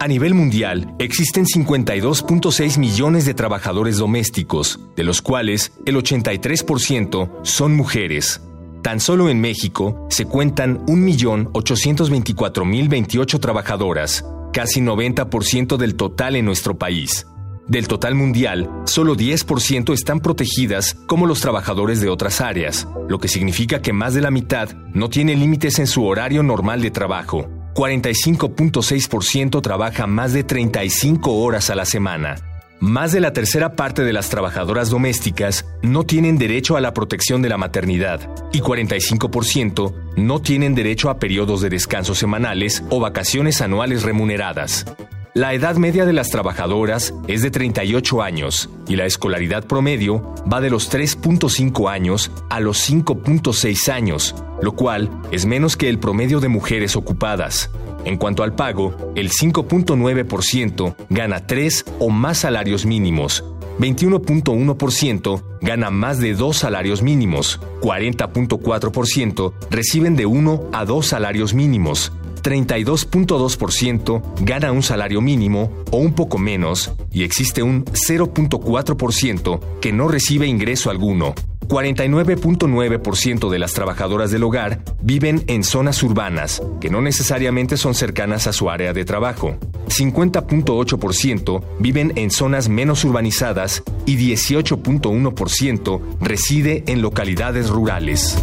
A 0.00 0.08
nivel 0.08 0.34
mundial, 0.34 0.96
existen 0.98 1.44
52.6 1.44 2.76
millones 2.76 3.24
de 3.24 3.34
trabajadores 3.34 3.98
domésticos, 3.98 4.80
de 4.96 5.04
los 5.04 5.22
cuales 5.22 5.70
el 5.86 5.94
83% 5.94 7.30
son 7.44 7.76
mujeres. 7.76 8.40
Tan 8.82 8.98
solo 8.98 9.28
en 9.28 9.40
México 9.40 10.08
se 10.10 10.24
cuentan 10.24 10.84
1.824.028 10.86 13.38
trabajadoras, 13.38 14.24
casi 14.52 14.80
90% 14.80 15.76
del 15.76 15.94
total 15.94 16.34
en 16.34 16.46
nuestro 16.46 16.78
país. 16.78 17.28
Del 17.70 17.86
total 17.86 18.16
mundial, 18.16 18.68
solo 18.84 19.14
10% 19.14 19.94
están 19.94 20.18
protegidas 20.18 20.96
como 21.06 21.26
los 21.26 21.40
trabajadores 21.40 22.00
de 22.00 22.08
otras 22.08 22.40
áreas, 22.40 22.88
lo 23.08 23.20
que 23.20 23.28
significa 23.28 23.80
que 23.80 23.92
más 23.92 24.12
de 24.12 24.20
la 24.20 24.32
mitad 24.32 24.70
no 24.92 25.08
tiene 25.08 25.36
límites 25.36 25.78
en 25.78 25.86
su 25.86 26.04
horario 26.04 26.42
normal 26.42 26.82
de 26.82 26.90
trabajo. 26.90 27.48
45.6% 27.76 29.62
trabaja 29.62 30.08
más 30.08 30.32
de 30.32 30.42
35 30.42 31.32
horas 31.32 31.70
a 31.70 31.76
la 31.76 31.84
semana. 31.84 32.34
Más 32.80 33.12
de 33.12 33.20
la 33.20 33.32
tercera 33.32 33.76
parte 33.76 34.02
de 34.02 34.12
las 34.12 34.30
trabajadoras 34.30 34.90
domésticas 34.90 35.64
no 35.80 36.02
tienen 36.02 36.38
derecho 36.38 36.76
a 36.76 36.80
la 36.80 36.92
protección 36.92 37.40
de 37.40 37.50
la 37.50 37.56
maternidad 37.56 38.34
y 38.52 38.62
45% 38.62 39.94
no 40.16 40.42
tienen 40.42 40.74
derecho 40.74 41.08
a 41.08 41.20
periodos 41.20 41.60
de 41.60 41.68
descanso 41.68 42.16
semanales 42.16 42.82
o 42.90 42.98
vacaciones 42.98 43.60
anuales 43.60 44.02
remuneradas. 44.02 44.86
La 45.32 45.54
edad 45.54 45.76
media 45.76 46.06
de 46.06 46.12
las 46.12 46.28
trabajadoras 46.30 47.14
es 47.28 47.42
de 47.42 47.52
38 47.52 48.20
años 48.20 48.68
y 48.88 48.96
la 48.96 49.06
escolaridad 49.06 49.64
promedio 49.64 50.34
va 50.52 50.60
de 50.60 50.70
los 50.70 50.92
3.5 50.92 51.88
años 51.88 52.32
a 52.50 52.58
los 52.58 52.90
5.6 52.90 53.92
años, 53.92 54.34
lo 54.60 54.72
cual 54.72 55.08
es 55.30 55.46
menos 55.46 55.76
que 55.76 55.88
el 55.88 56.00
promedio 56.00 56.40
de 56.40 56.48
mujeres 56.48 56.96
ocupadas. 56.96 57.70
En 58.04 58.16
cuanto 58.16 58.42
al 58.42 58.56
pago, 58.56 59.12
el 59.14 59.30
5.9% 59.30 60.96
gana 61.10 61.46
3 61.46 61.84
o 62.00 62.10
más 62.10 62.38
salarios 62.38 62.84
mínimos, 62.84 63.44
21.1% 63.78 65.42
gana 65.62 65.90
más 65.90 66.18
de 66.18 66.34
dos 66.34 66.58
salarios 66.58 67.02
mínimos, 67.02 67.60
40.4% 67.82 69.52
reciben 69.70 70.16
de 70.16 70.26
1 70.26 70.70
a 70.72 70.84
2 70.84 71.06
salarios 71.06 71.54
mínimos, 71.54 72.12
32.2% 72.42 74.22
gana 74.40 74.72
un 74.72 74.82
salario 74.82 75.20
mínimo 75.20 75.70
o 75.90 75.98
un 75.98 76.14
poco 76.14 76.38
menos 76.38 76.92
y 77.12 77.22
existe 77.22 77.62
un 77.62 77.84
0.4% 77.84 79.60
que 79.80 79.92
no 79.92 80.08
recibe 80.08 80.46
ingreso 80.46 80.90
alguno. 80.90 81.34
49.9% 81.70 83.48
de 83.48 83.58
las 83.60 83.72
trabajadoras 83.74 84.32
del 84.32 84.42
hogar 84.42 84.82
viven 85.02 85.44
en 85.46 85.62
zonas 85.62 86.02
urbanas, 86.02 86.60
que 86.80 86.90
no 86.90 87.00
necesariamente 87.00 87.76
son 87.76 87.94
cercanas 87.94 88.48
a 88.48 88.52
su 88.52 88.70
área 88.70 88.92
de 88.92 89.04
trabajo. 89.04 89.56
50.8% 89.86 91.62
viven 91.78 92.12
en 92.16 92.32
zonas 92.32 92.68
menos 92.68 93.04
urbanizadas 93.04 93.84
y 94.04 94.16
18.1% 94.16 96.00
reside 96.20 96.82
en 96.88 97.02
localidades 97.02 97.70
rurales. 97.70 98.36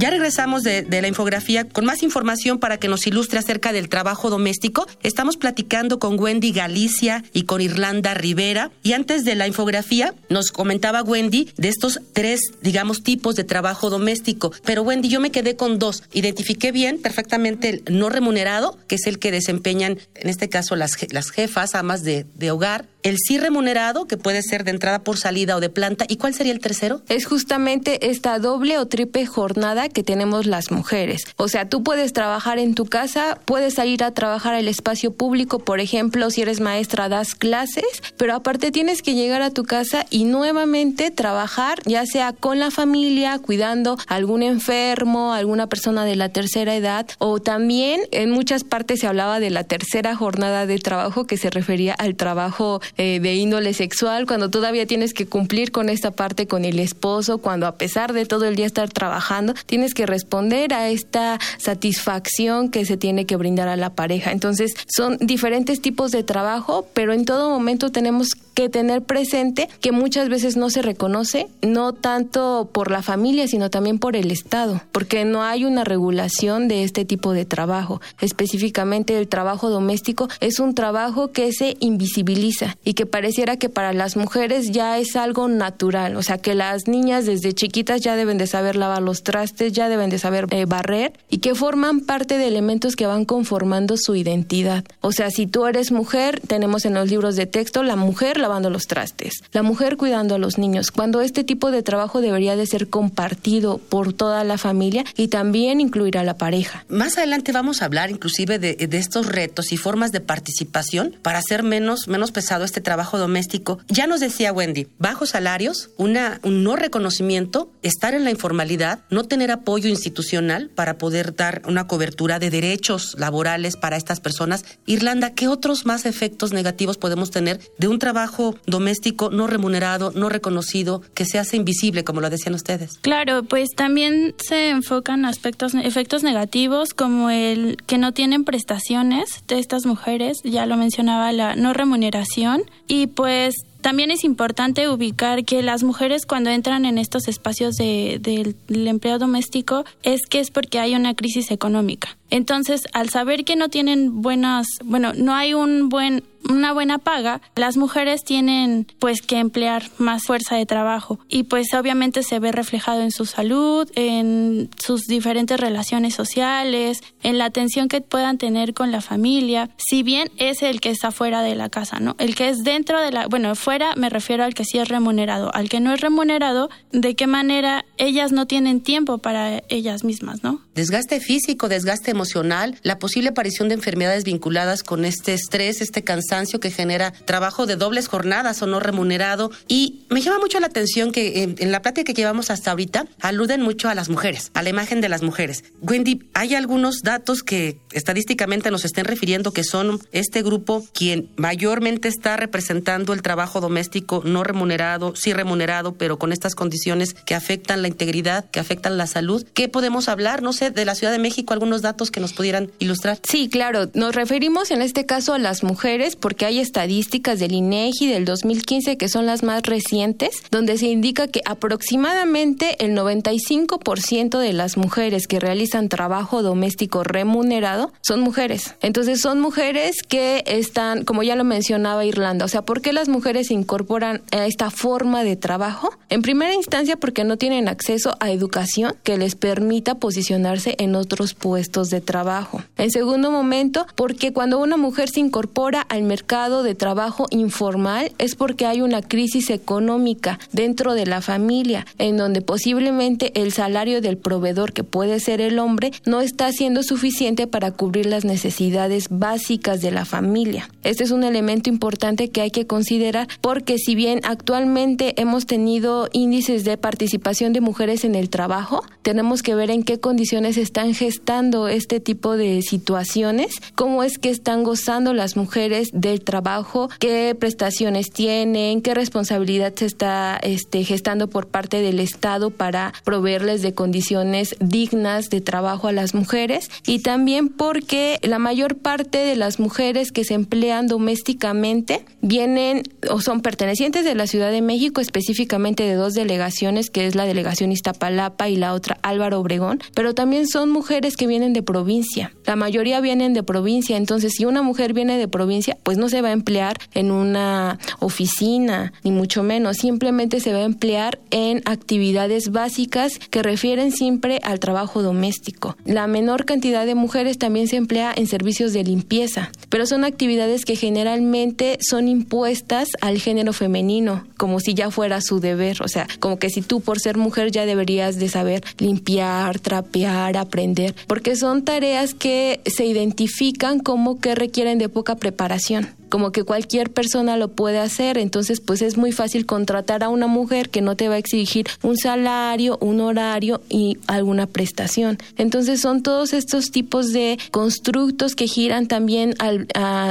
Ya 0.00 0.08
regresamos 0.08 0.62
de, 0.62 0.86
la 0.88 1.08
infografía 1.08 1.68
con 1.68 1.84
más 1.84 2.02
información 2.02 2.58
para 2.58 2.78
que 2.78 2.88
nos 2.88 3.06
ilustre 3.06 3.38
acerca 3.38 3.70
del 3.70 3.90
trabajo 3.90 4.30
doméstico. 4.30 4.88
Estamos 5.02 5.36
platicando 5.36 5.98
con 5.98 6.18
Wendy 6.18 6.52
Galicia 6.52 7.22
y 7.34 7.42
con 7.42 7.60
Irlanda 7.60 8.14
Rivera. 8.14 8.70
Y 8.82 8.94
antes 8.94 9.26
de 9.26 9.34
la 9.34 9.46
infografía, 9.46 10.14
nos 10.30 10.52
comentaba 10.52 11.02
Wendy 11.02 11.50
de 11.58 11.68
estos 11.68 12.00
tres, 12.14 12.40
digamos, 12.62 13.02
tipos 13.02 13.36
de 13.36 13.44
trabajo 13.44 13.90
doméstico. 13.90 14.52
Pero 14.64 14.84
Wendy, 14.84 15.10
yo 15.10 15.20
me 15.20 15.30
quedé 15.30 15.56
con 15.56 15.78
dos. 15.78 16.02
Identifiqué 16.14 16.72
bien 16.72 16.98
perfectamente 17.02 17.68
el 17.68 17.98
no 17.98 18.08
remunerado, 18.08 18.78
que 18.88 18.94
es 18.94 19.06
el 19.06 19.18
que 19.18 19.30
desempeñan, 19.30 19.98
en 20.14 20.30
este 20.30 20.48
caso, 20.48 20.76
las, 20.76 20.96
las 21.12 21.30
jefas, 21.30 21.74
amas 21.74 22.04
de, 22.04 22.24
de 22.36 22.50
hogar. 22.50 22.86
El 23.02 23.16
sí 23.18 23.38
remunerado, 23.38 24.06
que 24.06 24.18
puede 24.18 24.42
ser 24.42 24.64
de 24.64 24.72
entrada 24.72 25.02
por 25.02 25.18
salida 25.18 25.56
o 25.56 25.60
de 25.60 25.70
planta. 25.70 26.04
¿Y 26.08 26.16
cuál 26.16 26.34
sería 26.34 26.52
el 26.52 26.60
tercero? 26.60 27.02
Es 27.08 27.26
justamente 27.26 28.10
esta 28.10 28.38
doble 28.38 28.78
o 28.78 28.86
triple 28.88 29.24
jornada 29.24 29.89
que 29.90 30.02
tenemos 30.02 30.46
las 30.46 30.70
mujeres. 30.70 31.24
O 31.36 31.48
sea, 31.48 31.68
tú 31.68 31.82
puedes 31.82 32.12
trabajar 32.12 32.58
en 32.58 32.74
tu 32.74 32.86
casa, 32.86 33.38
puedes 33.44 33.74
salir 33.74 34.04
a 34.04 34.12
trabajar 34.12 34.54
al 34.54 34.68
espacio 34.68 35.12
público, 35.12 35.58
por 35.58 35.80
ejemplo, 35.80 36.30
si 36.30 36.42
eres 36.42 36.60
maestra 36.60 37.08
das 37.08 37.34
clases, 37.34 38.02
pero 38.16 38.34
aparte 38.34 38.70
tienes 38.70 39.02
que 39.02 39.14
llegar 39.14 39.42
a 39.42 39.50
tu 39.50 39.64
casa 39.64 40.06
y 40.10 40.24
nuevamente 40.24 41.10
trabajar, 41.10 41.80
ya 41.86 42.06
sea 42.06 42.32
con 42.32 42.58
la 42.58 42.70
familia, 42.70 43.38
cuidando 43.38 43.98
a 44.06 44.14
algún 44.14 44.42
enfermo, 44.42 45.32
alguna 45.32 45.66
persona 45.68 46.04
de 46.04 46.16
la 46.16 46.28
tercera 46.28 46.74
edad, 46.74 47.06
o 47.18 47.40
también 47.40 48.00
en 48.12 48.30
muchas 48.30 48.64
partes 48.64 49.00
se 49.00 49.06
hablaba 49.06 49.40
de 49.40 49.50
la 49.50 49.64
tercera 49.64 50.14
jornada 50.14 50.66
de 50.66 50.78
trabajo 50.78 51.26
que 51.26 51.36
se 51.36 51.50
refería 51.50 51.94
al 51.94 52.14
trabajo 52.14 52.80
eh, 52.96 53.18
de 53.20 53.34
índole 53.34 53.74
sexual, 53.74 54.26
cuando 54.26 54.50
todavía 54.50 54.86
tienes 54.86 55.14
que 55.14 55.26
cumplir 55.26 55.72
con 55.72 55.88
esta 55.88 56.10
parte 56.10 56.46
con 56.46 56.64
el 56.64 56.78
esposo, 56.78 57.38
cuando 57.38 57.66
a 57.66 57.76
pesar 57.76 58.12
de 58.12 58.26
todo 58.26 58.44
el 58.44 58.56
día 58.56 58.66
estar 58.66 58.88
trabajando, 58.90 59.54
tienes 59.66 59.79
que 59.94 60.06
responder 60.06 60.74
a 60.74 60.88
esta 60.88 61.38
satisfacción 61.58 62.70
que 62.70 62.84
se 62.84 62.96
tiene 62.96 63.26
que 63.26 63.36
brindar 63.36 63.68
a 63.68 63.76
la 63.76 63.94
pareja. 63.94 64.32
Entonces, 64.32 64.74
son 64.86 65.16
diferentes 65.18 65.80
tipos 65.80 66.10
de 66.10 66.22
trabajo, 66.22 66.86
pero 66.94 67.12
en 67.12 67.24
todo 67.24 67.50
momento 67.50 67.90
tenemos 67.90 68.34
que 68.54 68.68
tener 68.68 69.02
presente 69.02 69.68
que 69.80 69.92
muchas 69.92 70.28
veces 70.28 70.56
no 70.56 70.70
se 70.70 70.82
reconoce, 70.82 71.48
no 71.62 71.92
tanto 71.92 72.68
por 72.72 72.90
la 72.90 73.02
familia, 73.02 73.48
sino 73.48 73.70
también 73.70 73.98
por 73.98 74.16
el 74.16 74.30
Estado, 74.30 74.80
porque 74.92 75.24
no 75.24 75.42
hay 75.42 75.64
una 75.64 75.84
regulación 75.84 76.68
de 76.68 76.84
este 76.84 77.04
tipo 77.04 77.32
de 77.32 77.44
trabajo. 77.44 78.00
Específicamente 78.20 79.18
el 79.18 79.28
trabajo 79.28 79.70
doméstico 79.70 80.28
es 80.40 80.60
un 80.60 80.74
trabajo 80.74 81.32
que 81.32 81.52
se 81.52 81.76
invisibiliza 81.80 82.76
y 82.84 82.94
que 82.94 83.06
pareciera 83.06 83.56
que 83.56 83.68
para 83.68 83.92
las 83.92 84.16
mujeres 84.16 84.70
ya 84.70 84.98
es 84.98 85.16
algo 85.16 85.48
natural, 85.48 86.16
o 86.16 86.22
sea 86.22 86.38
que 86.38 86.54
las 86.54 86.88
niñas 86.88 87.26
desde 87.26 87.52
chiquitas 87.52 88.00
ya 88.00 88.16
deben 88.16 88.38
de 88.38 88.46
saber 88.46 88.76
lavar 88.76 89.02
los 89.02 89.22
trastes, 89.22 89.72
ya 89.72 89.88
deben 89.88 90.10
de 90.10 90.18
saber 90.18 90.46
eh, 90.50 90.64
barrer 90.66 91.12
y 91.28 91.38
que 91.38 91.54
forman 91.54 92.00
parte 92.00 92.38
de 92.38 92.48
elementos 92.48 92.96
que 92.96 93.06
van 93.06 93.24
conformando 93.24 93.96
su 93.96 94.14
identidad. 94.14 94.84
O 95.00 95.12
sea, 95.12 95.30
si 95.30 95.46
tú 95.46 95.66
eres 95.66 95.92
mujer, 95.92 96.40
tenemos 96.46 96.84
en 96.84 96.94
los 96.94 97.08
libros 97.10 97.36
de 97.36 97.46
texto 97.46 97.82
la 97.82 97.96
mujer 97.96 98.38
lavando 98.50 98.68
los 98.68 98.88
trastes, 98.88 99.44
la 99.52 99.62
mujer 99.62 99.96
cuidando 99.96 100.34
a 100.34 100.38
los 100.38 100.58
niños, 100.58 100.90
cuando 100.90 101.20
este 101.20 101.44
tipo 101.44 101.70
de 101.70 101.84
trabajo 101.84 102.20
debería 102.20 102.56
de 102.56 102.66
ser 102.66 102.88
compartido 102.88 103.78
por 103.78 104.12
toda 104.12 104.42
la 104.42 104.58
familia 104.58 105.04
y 105.16 105.28
también 105.28 105.80
incluir 105.80 106.18
a 106.18 106.24
la 106.24 106.36
pareja. 106.36 106.84
Más 106.88 107.16
adelante 107.16 107.52
vamos 107.52 107.80
a 107.80 107.84
hablar 107.84 108.10
inclusive 108.10 108.58
de, 108.58 108.74
de 108.74 108.98
estos 108.98 109.26
retos 109.26 109.70
y 109.70 109.76
formas 109.76 110.10
de 110.10 110.20
participación 110.20 111.14
para 111.22 111.38
hacer 111.38 111.62
menos, 111.62 112.08
menos 112.08 112.32
pesado 112.32 112.64
este 112.64 112.80
trabajo 112.80 113.18
doméstico. 113.18 113.78
Ya 113.86 114.08
nos 114.08 114.18
decía 114.18 114.52
Wendy, 114.52 114.88
bajos 114.98 115.30
salarios, 115.30 115.90
una, 115.96 116.40
un 116.42 116.64
no 116.64 116.74
reconocimiento, 116.74 117.70
estar 117.82 118.14
en 118.14 118.24
la 118.24 118.32
informalidad, 118.32 118.98
no 119.10 119.22
tener 119.22 119.52
apoyo 119.52 119.88
institucional 119.88 120.70
para 120.74 120.98
poder 120.98 121.36
dar 121.36 121.62
una 121.68 121.86
cobertura 121.86 122.40
de 122.40 122.50
derechos 122.50 123.14
laborales 123.16 123.76
para 123.76 123.96
estas 123.96 124.18
personas. 124.18 124.64
Irlanda, 124.86 125.34
¿qué 125.34 125.46
otros 125.46 125.86
más 125.86 126.04
efectos 126.04 126.52
negativos 126.52 126.98
podemos 126.98 127.30
tener 127.30 127.60
de 127.78 127.86
un 127.86 128.00
trabajo 128.00 128.29
doméstico 128.66 129.30
no 129.30 129.46
remunerado, 129.46 130.12
no 130.14 130.28
reconocido, 130.28 131.02
que 131.14 131.24
se 131.24 131.38
hace 131.38 131.56
invisible, 131.56 132.04
como 132.04 132.20
lo 132.20 132.30
decían 132.30 132.54
ustedes? 132.54 132.98
Claro, 133.00 133.42
pues 133.42 133.70
también 133.76 134.34
se 134.38 134.70
enfocan 134.70 135.24
aspectos, 135.24 135.74
efectos 135.74 136.22
negativos 136.22 136.94
como 136.94 137.30
el 137.30 137.76
que 137.86 137.98
no 137.98 138.12
tienen 138.12 138.44
prestaciones 138.44 139.42
de 139.48 139.58
estas 139.58 139.86
mujeres, 139.86 140.38
ya 140.44 140.66
lo 140.66 140.76
mencionaba 140.76 141.32
la 141.32 141.56
no 141.56 141.72
remuneración 141.72 142.62
y 142.86 143.08
pues 143.08 143.54
también 143.80 144.10
es 144.10 144.24
importante 144.24 144.88
ubicar 144.88 145.44
que 145.44 145.62
las 145.62 145.82
mujeres 145.82 146.26
cuando 146.26 146.50
entran 146.50 146.84
en 146.84 146.98
estos 146.98 147.28
espacios 147.28 147.76
del 147.76 148.54
empleo 148.68 149.18
doméstico 149.18 149.84
es 150.02 150.20
que 150.28 150.40
es 150.40 150.50
porque 150.50 150.78
hay 150.78 150.94
una 150.94 151.14
crisis 151.14 151.50
económica. 151.50 152.16
Entonces, 152.30 152.82
al 152.92 153.10
saber 153.10 153.44
que 153.44 153.56
no 153.56 153.68
tienen 153.68 154.22
buenas, 154.22 154.66
bueno, 154.84 155.12
no 155.14 155.34
hay 155.34 155.54
un 155.54 155.88
buen 155.88 156.22
una 156.48 156.72
buena 156.72 156.98
paga, 156.98 157.40
las 157.54 157.76
mujeres 157.76 158.24
tienen 158.24 158.86
pues 158.98 159.22
que 159.22 159.38
emplear 159.38 159.90
más 159.98 160.24
fuerza 160.24 160.56
de 160.56 160.66
trabajo 160.66 161.18
y 161.28 161.44
pues 161.44 161.72
obviamente 161.74 162.22
se 162.22 162.38
ve 162.38 162.52
reflejado 162.52 163.02
en 163.02 163.10
su 163.10 163.26
salud, 163.26 163.90
en 163.94 164.70
sus 164.78 165.02
diferentes 165.02 165.58
relaciones 165.60 166.14
sociales, 166.14 167.02
en 167.22 167.38
la 167.38 167.46
atención 167.46 167.88
que 167.88 168.00
puedan 168.00 168.38
tener 168.38 168.74
con 168.74 168.90
la 168.90 169.00
familia, 169.00 169.70
si 169.76 170.02
bien 170.02 170.30
es 170.36 170.62
el 170.62 170.80
que 170.80 170.90
está 170.90 171.10
fuera 171.10 171.42
de 171.42 171.54
la 171.54 171.68
casa, 171.68 172.00
¿no? 172.00 172.16
El 172.18 172.34
que 172.34 172.48
es 172.48 172.58
dentro 172.58 173.00
de 173.00 173.12
la, 173.12 173.26
bueno, 173.26 173.54
fuera 173.54 173.94
me 173.96 174.08
refiero 174.08 174.44
al 174.44 174.54
que 174.54 174.64
sí 174.64 174.78
es 174.78 174.88
remunerado, 174.88 175.54
al 175.54 175.68
que 175.68 175.80
no 175.80 175.92
es 175.92 176.00
remunerado, 176.00 176.70
de 176.92 177.14
qué 177.14 177.26
manera 177.26 177.84
ellas 177.98 178.32
no 178.32 178.46
tienen 178.46 178.80
tiempo 178.80 179.18
para 179.18 179.62
ellas 179.68 180.04
mismas, 180.04 180.42
¿no? 180.42 180.60
Desgaste 180.74 181.20
físico, 181.20 181.68
desgaste 181.68 182.14
emocional, 182.20 182.76
la 182.82 182.98
posible 182.98 183.30
aparición 183.30 183.68
de 183.68 183.74
enfermedades 183.74 184.24
vinculadas 184.24 184.82
con 184.82 185.06
este 185.06 185.32
estrés, 185.32 185.80
este 185.80 186.04
cansancio 186.04 186.60
que 186.60 186.70
genera 186.70 187.12
trabajo 187.12 187.64
de 187.64 187.76
dobles 187.76 188.08
jornadas 188.08 188.60
o 188.60 188.66
no 188.66 188.78
remunerado. 188.78 189.50
Y 189.68 190.00
me 190.10 190.20
llama 190.20 190.38
mucho 190.38 190.60
la 190.60 190.66
atención 190.66 191.12
que 191.12 191.54
en, 191.58 191.72
la 191.72 191.80
plática 191.80 192.04
que 192.04 192.12
llevamos 192.12 192.50
hasta 192.50 192.72
ahorita 192.72 193.06
aluden 193.20 193.62
mucho 193.62 193.88
a 193.88 193.94
las 193.94 194.10
mujeres, 194.10 194.50
a 194.52 194.62
la 194.62 194.68
imagen 194.68 195.00
de 195.00 195.08
las 195.08 195.22
mujeres. 195.22 195.64
Wendy, 195.80 196.28
hay 196.34 196.54
algunos 196.54 197.00
datos 197.02 197.42
que 197.42 197.78
estadísticamente 197.92 198.70
nos 198.70 198.84
estén 198.84 199.06
refiriendo 199.06 199.52
que 199.52 199.64
son 199.64 199.98
este 200.12 200.42
grupo 200.42 200.84
quien 200.92 201.30
mayormente 201.36 202.08
está 202.08 202.36
representando 202.36 203.14
el 203.14 203.22
trabajo 203.22 203.62
doméstico 203.62 204.22
no 204.26 204.44
remunerado, 204.44 205.16
sí 205.16 205.32
remunerado, 205.32 205.94
pero 205.94 206.18
con 206.18 206.32
estas 206.32 206.54
condiciones 206.54 207.14
que 207.14 207.34
afectan 207.34 207.80
la 207.80 207.88
integridad, 207.88 208.50
que 208.50 208.60
afectan 208.60 208.98
la 208.98 209.06
salud. 209.06 209.46
¿Qué 209.54 209.68
podemos 209.68 210.08
hablar? 210.08 210.42
No 210.42 210.52
sé, 210.52 210.70
de 210.70 210.84
la 210.84 210.94
Ciudad 210.94 211.12
de 211.12 211.18
México, 211.18 211.54
algunos 211.54 211.80
datos 211.80 212.09
que 212.10 212.20
nos 212.20 212.32
pudieran 212.32 212.70
ilustrar. 212.78 213.18
Sí, 213.22 213.48
claro. 213.48 213.90
Nos 213.94 214.14
referimos 214.14 214.70
en 214.70 214.82
este 214.82 215.06
caso 215.06 215.34
a 215.34 215.38
las 215.38 215.62
mujeres 215.62 216.16
porque 216.16 216.46
hay 216.46 216.58
estadísticas 216.58 217.38
del 217.38 217.52
INEGI 217.52 218.08
del 218.08 218.24
2015 218.24 218.96
que 218.96 219.08
son 219.08 219.26
las 219.26 219.42
más 219.42 219.62
recientes, 219.62 220.42
donde 220.50 220.78
se 220.78 220.86
indica 220.86 221.28
que 221.28 221.40
aproximadamente 221.44 222.84
el 222.84 222.96
95% 222.96 224.38
de 224.38 224.52
las 224.52 224.76
mujeres 224.76 225.26
que 225.26 225.40
realizan 225.40 225.88
trabajo 225.88 226.42
doméstico 226.42 227.04
remunerado 227.04 227.92
son 228.00 228.20
mujeres. 228.20 228.74
Entonces 228.82 229.20
son 229.20 229.40
mujeres 229.40 230.02
que 230.02 230.42
están, 230.46 231.04
como 231.04 231.22
ya 231.22 231.36
lo 231.36 231.44
mencionaba 231.44 232.04
Irlanda, 232.04 232.44
o 232.44 232.48
sea, 232.48 232.62
¿por 232.62 232.80
qué 232.80 232.92
las 232.92 233.08
mujeres 233.08 233.48
se 233.48 233.54
incorporan 233.54 234.22
a 234.32 234.46
esta 234.46 234.70
forma 234.70 235.24
de 235.24 235.36
trabajo? 235.36 235.90
En 236.08 236.22
primera 236.22 236.54
instancia 236.54 236.96
porque 236.96 237.24
no 237.24 237.36
tienen 237.36 237.68
acceso 237.68 238.16
a 238.20 238.30
educación 238.30 238.94
que 239.02 239.18
les 239.18 239.34
permita 239.34 239.94
posicionarse 239.96 240.74
en 240.78 240.94
otros 240.94 241.34
puestos 241.34 241.90
de 241.90 241.99
trabajo. 242.00 242.62
En 242.76 242.90
segundo 242.90 243.30
momento, 243.30 243.86
porque 243.94 244.32
cuando 244.32 244.58
una 244.58 244.76
mujer 244.76 245.08
se 245.08 245.20
incorpora 245.20 245.80
al 245.82 246.02
mercado 246.02 246.62
de 246.62 246.74
trabajo 246.74 247.26
informal 247.30 248.12
es 248.18 248.34
porque 248.34 248.66
hay 248.66 248.82
una 248.82 249.02
crisis 249.02 249.50
económica 249.50 250.38
dentro 250.52 250.94
de 250.94 251.06
la 251.06 251.20
familia, 251.20 251.86
en 251.98 252.16
donde 252.16 252.42
posiblemente 252.42 253.32
el 253.40 253.52
salario 253.52 254.00
del 254.00 254.16
proveedor, 254.16 254.72
que 254.72 254.84
puede 254.84 255.20
ser 255.20 255.40
el 255.40 255.58
hombre, 255.58 255.92
no 256.06 256.20
está 256.20 256.52
siendo 256.52 256.82
suficiente 256.82 257.46
para 257.46 257.72
cubrir 257.72 258.06
las 258.06 258.24
necesidades 258.24 259.08
básicas 259.10 259.80
de 259.80 259.90
la 259.90 260.04
familia. 260.04 260.68
Este 260.82 261.04
es 261.04 261.10
un 261.10 261.24
elemento 261.24 261.68
importante 261.68 262.28
que 262.28 262.40
hay 262.40 262.50
que 262.50 262.66
considerar 262.66 263.28
porque 263.40 263.78
si 263.78 263.94
bien 263.94 264.20
actualmente 264.24 265.20
hemos 265.20 265.46
tenido 265.46 266.08
índices 266.12 266.64
de 266.64 266.76
participación 266.76 267.52
de 267.52 267.60
mujeres 267.60 268.04
en 268.04 268.14
el 268.14 268.30
trabajo, 268.30 268.84
tenemos 269.02 269.42
que 269.42 269.54
ver 269.54 269.70
en 269.70 269.82
qué 269.82 269.98
condiciones 269.98 270.56
están 270.56 270.94
gestando 270.94 271.68
este 271.68 271.89
tipo 271.98 272.36
de 272.36 272.62
situaciones, 272.62 273.54
cómo 273.74 274.04
es 274.04 274.18
que 274.18 274.30
están 274.30 274.62
gozando 274.62 275.12
las 275.12 275.36
mujeres 275.36 275.88
del 275.92 276.20
trabajo, 276.20 276.88
qué 277.00 277.34
prestaciones 277.38 278.10
tienen, 278.12 278.82
qué 278.82 278.94
responsabilidad 278.94 279.72
se 279.74 279.86
está 279.86 280.38
este, 280.42 280.84
gestando 280.84 281.28
por 281.28 281.48
parte 281.48 281.80
del 281.80 281.98
Estado 281.98 282.50
para 282.50 282.92
proveerles 283.04 283.62
de 283.62 283.74
condiciones 283.74 284.54
dignas 284.60 285.30
de 285.30 285.40
trabajo 285.40 285.88
a 285.88 285.92
las 285.92 286.14
mujeres 286.14 286.70
y 286.86 287.00
también 287.00 287.48
porque 287.48 288.18
la 288.22 288.38
mayor 288.38 288.76
parte 288.76 289.18
de 289.18 289.36
las 289.36 289.58
mujeres 289.58 290.12
que 290.12 290.24
se 290.24 290.34
emplean 290.34 290.86
domésticamente 290.86 292.04
vienen 292.20 292.82
o 293.10 293.20
son 293.20 293.40
pertenecientes 293.40 294.04
de 294.04 294.14
la 294.14 294.26
Ciudad 294.26 294.50
de 294.50 294.60
México, 294.60 295.00
específicamente 295.00 295.84
de 295.84 295.94
dos 295.94 296.14
delegaciones, 296.14 296.90
que 296.90 297.06
es 297.06 297.14
la 297.14 297.24
delegación 297.24 297.72
Iztapalapa 297.72 298.48
y 298.48 298.56
la 298.56 298.74
otra 298.74 298.98
Álvaro 299.02 299.40
Obregón, 299.40 299.80
pero 299.94 300.14
también 300.14 300.46
son 300.46 300.70
mujeres 300.70 301.16
que 301.16 301.26
vienen 301.26 301.52
de 301.52 301.62
provincia. 301.70 302.32
La 302.46 302.56
mayoría 302.56 303.00
vienen 303.00 303.32
de 303.32 303.44
provincia, 303.44 303.96
entonces 303.96 304.32
si 304.36 304.44
una 304.44 304.60
mujer 304.60 304.92
viene 304.92 305.18
de 305.18 305.28
provincia, 305.28 305.78
pues 305.84 305.98
no 305.98 306.08
se 306.08 306.20
va 306.20 306.30
a 306.30 306.32
emplear 306.32 306.78
en 306.94 307.12
una 307.12 307.78
oficina, 308.00 308.92
ni 309.04 309.12
mucho 309.12 309.44
menos, 309.44 309.76
simplemente 309.76 310.40
se 310.40 310.52
va 310.52 310.58
a 310.58 310.64
emplear 310.64 311.20
en 311.30 311.62
actividades 311.66 312.50
básicas 312.50 313.20
que 313.30 313.44
refieren 313.44 313.92
siempre 313.92 314.40
al 314.42 314.58
trabajo 314.58 315.00
doméstico. 315.00 315.76
La 315.84 316.08
menor 316.08 316.44
cantidad 316.44 316.86
de 316.86 316.96
mujeres 316.96 317.38
también 317.38 317.68
se 317.68 317.76
emplea 317.76 318.12
en 318.16 318.26
servicios 318.26 318.72
de 318.72 318.82
limpieza, 318.82 319.52
pero 319.68 319.86
son 319.86 320.02
actividades 320.02 320.64
que 320.64 320.74
generalmente 320.74 321.78
son 321.88 322.08
impuestas 322.08 322.88
al 323.00 323.20
género 323.20 323.52
femenino, 323.52 324.24
como 324.36 324.58
si 324.58 324.74
ya 324.74 324.90
fuera 324.90 325.20
su 325.20 325.38
deber, 325.38 325.82
o 325.84 325.88
sea, 325.88 326.08
como 326.18 326.40
que 326.40 326.50
si 326.50 326.62
tú 326.62 326.80
por 326.80 326.98
ser 326.98 327.16
mujer 327.16 327.52
ya 327.52 327.64
deberías 327.64 328.16
de 328.16 328.28
saber 328.28 328.64
limpiar, 328.78 329.60
trapear, 329.60 330.36
aprender, 330.36 330.96
porque 331.06 331.36
son 331.36 331.59
tareas 331.62 332.14
que 332.14 332.60
se 332.66 332.84
identifican 332.84 333.78
como 333.78 334.18
que 334.18 334.34
requieren 334.34 334.78
de 334.78 334.88
poca 334.88 335.16
preparación 335.16 335.88
como 336.10 336.32
que 336.32 336.44
cualquier 336.44 336.90
persona 336.90 337.36
lo 337.36 337.48
puede 337.48 337.78
hacer, 337.78 338.18
entonces 338.18 338.60
pues 338.60 338.82
es 338.82 338.98
muy 338.98 339.12
fácil 339.12 339.46
contratar 339.46 340.02
a 340.02 340.08
una 340.10 340.26
mujer 340.26 340.68
que 340.68 340.82
no 340.82 340.96
te 340.96 341.08
va 341.08 341.14
a 341.14 341.18
exigir 341.18 341.66
un 341.82 341.96
salario, 341.96 342.76
un 342.80 343.00
horario 343.00 343.62
y 343.68 343.96
alguna 344.06 344.46
prestación. 344.46 345.18
Entonces 345.38 345.80
son 345.80 346.02
todos 346.02 346.32
estos 346.32 346.70
tipos 346.70 347.12
de 347.12 347.38
constructos 347.50 348.34
que 348.34 348.46
giran 348.46 348.86
también 348.86 349.34
al, 349.38 349.66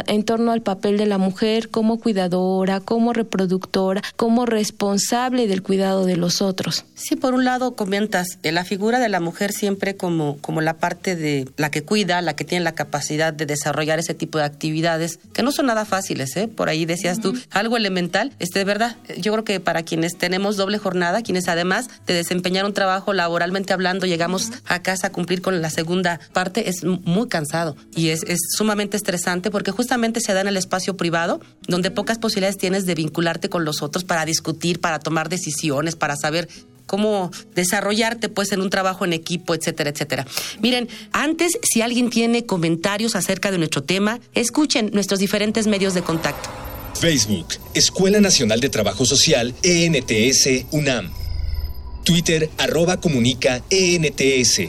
en 0.08 0.24
torno 0.24 0.52
al 0.52 0.62
papel 0.62 0.98
de 0.98 1.06
la 1.06 1.18
mujer 1.18 1.70
como 1.70 2.00
cuidadora, 2.00 2.80
como 2.80 3.14
reproductora, 3.14 4.02
como 4.16 4.46
responsable 4.46 5.48
del 5.48 5.62
cuidado 5.62 6.06
de 6.06 6.18
los 6.18 6.42
otros. 6.42 6.86
Sí, 6.96 7.16
por 7.16 7.34
un 7.34 7.46
lado 7.46 7.76
comentas 7.76 8.40
la 8.44 8.64
figura 8.64 9.00
de 9.00 9.10
la 9.10 9.20
mujer 9.20 9.52
siempre 9.52 9.96
como, 9.96 10.38
como 10.42 10.62
la 10.62 10.78
parte 10.78 11.16
de 11.16 11.48
la 11.58 11.72
que 11.72 11.84
cuida, 11.84 12.22
la 12.22 12.36
que 12.36 12.46
tiene 12.46 12.64
la 12.64 12.74
capacidad 12.74 13.34
de 13.34 13.46
desarrollar 13.46 14.00
ese 14.00 14.14
tipo 14.14 14.38
de 14.38 14.46
actividades 14.46 15.20
que 15.34 15.44
no 15.44 15.52
son 15.52 15.68
nada 15.68 15.86
fáciles, 15.90 16.36
¿eh? 16.38 16.48
Por 16.48 16.70
ahí 16.70 16.86
decías 16.86 17.20
tú, 17.20 17.38
algo 17.52 17.76
elemental, 17.76 18.32
este, 18.40 18.60
de 18.60 18.66
verdad, 18.66 18.96
yo 19.18 19.32
creo 19.34 19.44
que 19.44 19.60
para 19.60 19.84
quienes 19.84 20.18
tenemos 20.18 20.56
doble 20.56 20.78
jornada, 20.78 21.22
quienes 21.22 21.48
además 21.48 21.90
de 22.06 22.14
desempeñar 22.14 22.66
un 22.66 22.74
trabajo 22.74 23.12
laboralmente 23.14 23.74
hablando, 23.74 24.06
llegamos 24.06 24.52
a 24.66 24.82
casa 24.82 25.08
a 25.08 25.12
cumplir 25.12 25.42
con 25.42 25.62
la 25.62 25.70
segunda 25.70 26.20
parte, 26.32 26.70
es 26.70 26.84
muy 26.84 27.28
cansado 27.28 27.76
y 27.96 28.10
es, 28.10 28.24
es 28.24 28.40
sumamente 28.56 28.96
estresante 28.96 29.52
porque 29.52 29.72
justamente 29.72 30.22
se 30.22 30.34
da 30.34 30.42
en 30.42 30.48
el 30.48 30.58
espacio 30.58 30.96
privado, 30.96 31.42
donde 31.68 31.92
pocas 31.92 32.18
posibilidades 32.18 32.58
tienes 32.58 32.86
de 32.86 32.96
vincularte 32.96 33.50
con 33.50 33.66
los 33.66 33.82
otros 33.82 34.04
para 34.04 34.26
discutir, 34.26 34.80
para 34.80 35.00
tomar 35.00 35.30
decisiones, 35.30 35.96
para 35.96 36.16
saber 36.16 36.48
cómo 36.90 37.32
desarrollarte 37.54 38.30
pues 38.30 38.52
en 38.52 38.62
un 38.62 38.72
trabajo 38.72 39.06
en 39.06 39.14
equipo, 39.14 39.54
etcétera, 39.54 39.92
etcétera. 39.92 40.26
Miren, 40.60 40.90
antes 41.12 41.52
si 41.62 41.84
alguien 41.84 42.10
tiene 42.10 42.48
comentarios 42.48 43.16
acerca 43.16 43.52
de 43.52 43.60
nuestro 43.60 43.84
tema, 43.84 44.20
escuchen 44.34 44.90
nuestros 44.92 45.20
diferentes 45.20 45.68
medios 45.68 45.94
de 45.94 46.02
contacto. 46.02 46.50
Facebook, 47.00 47.48
Escuela 47.76 48.20
Nacional 48.20 48.60
de 48.60 48.70
Trabajo 48.70 49.06
Social, 49.06 49.54
ENTS, 49.62 50.66
UNAM. 50.72 51.12
Twitter, 52.04 52.50
arroba 52.58 53.00
comunica, 53.00 53.62
ENTS. 53.70 54.62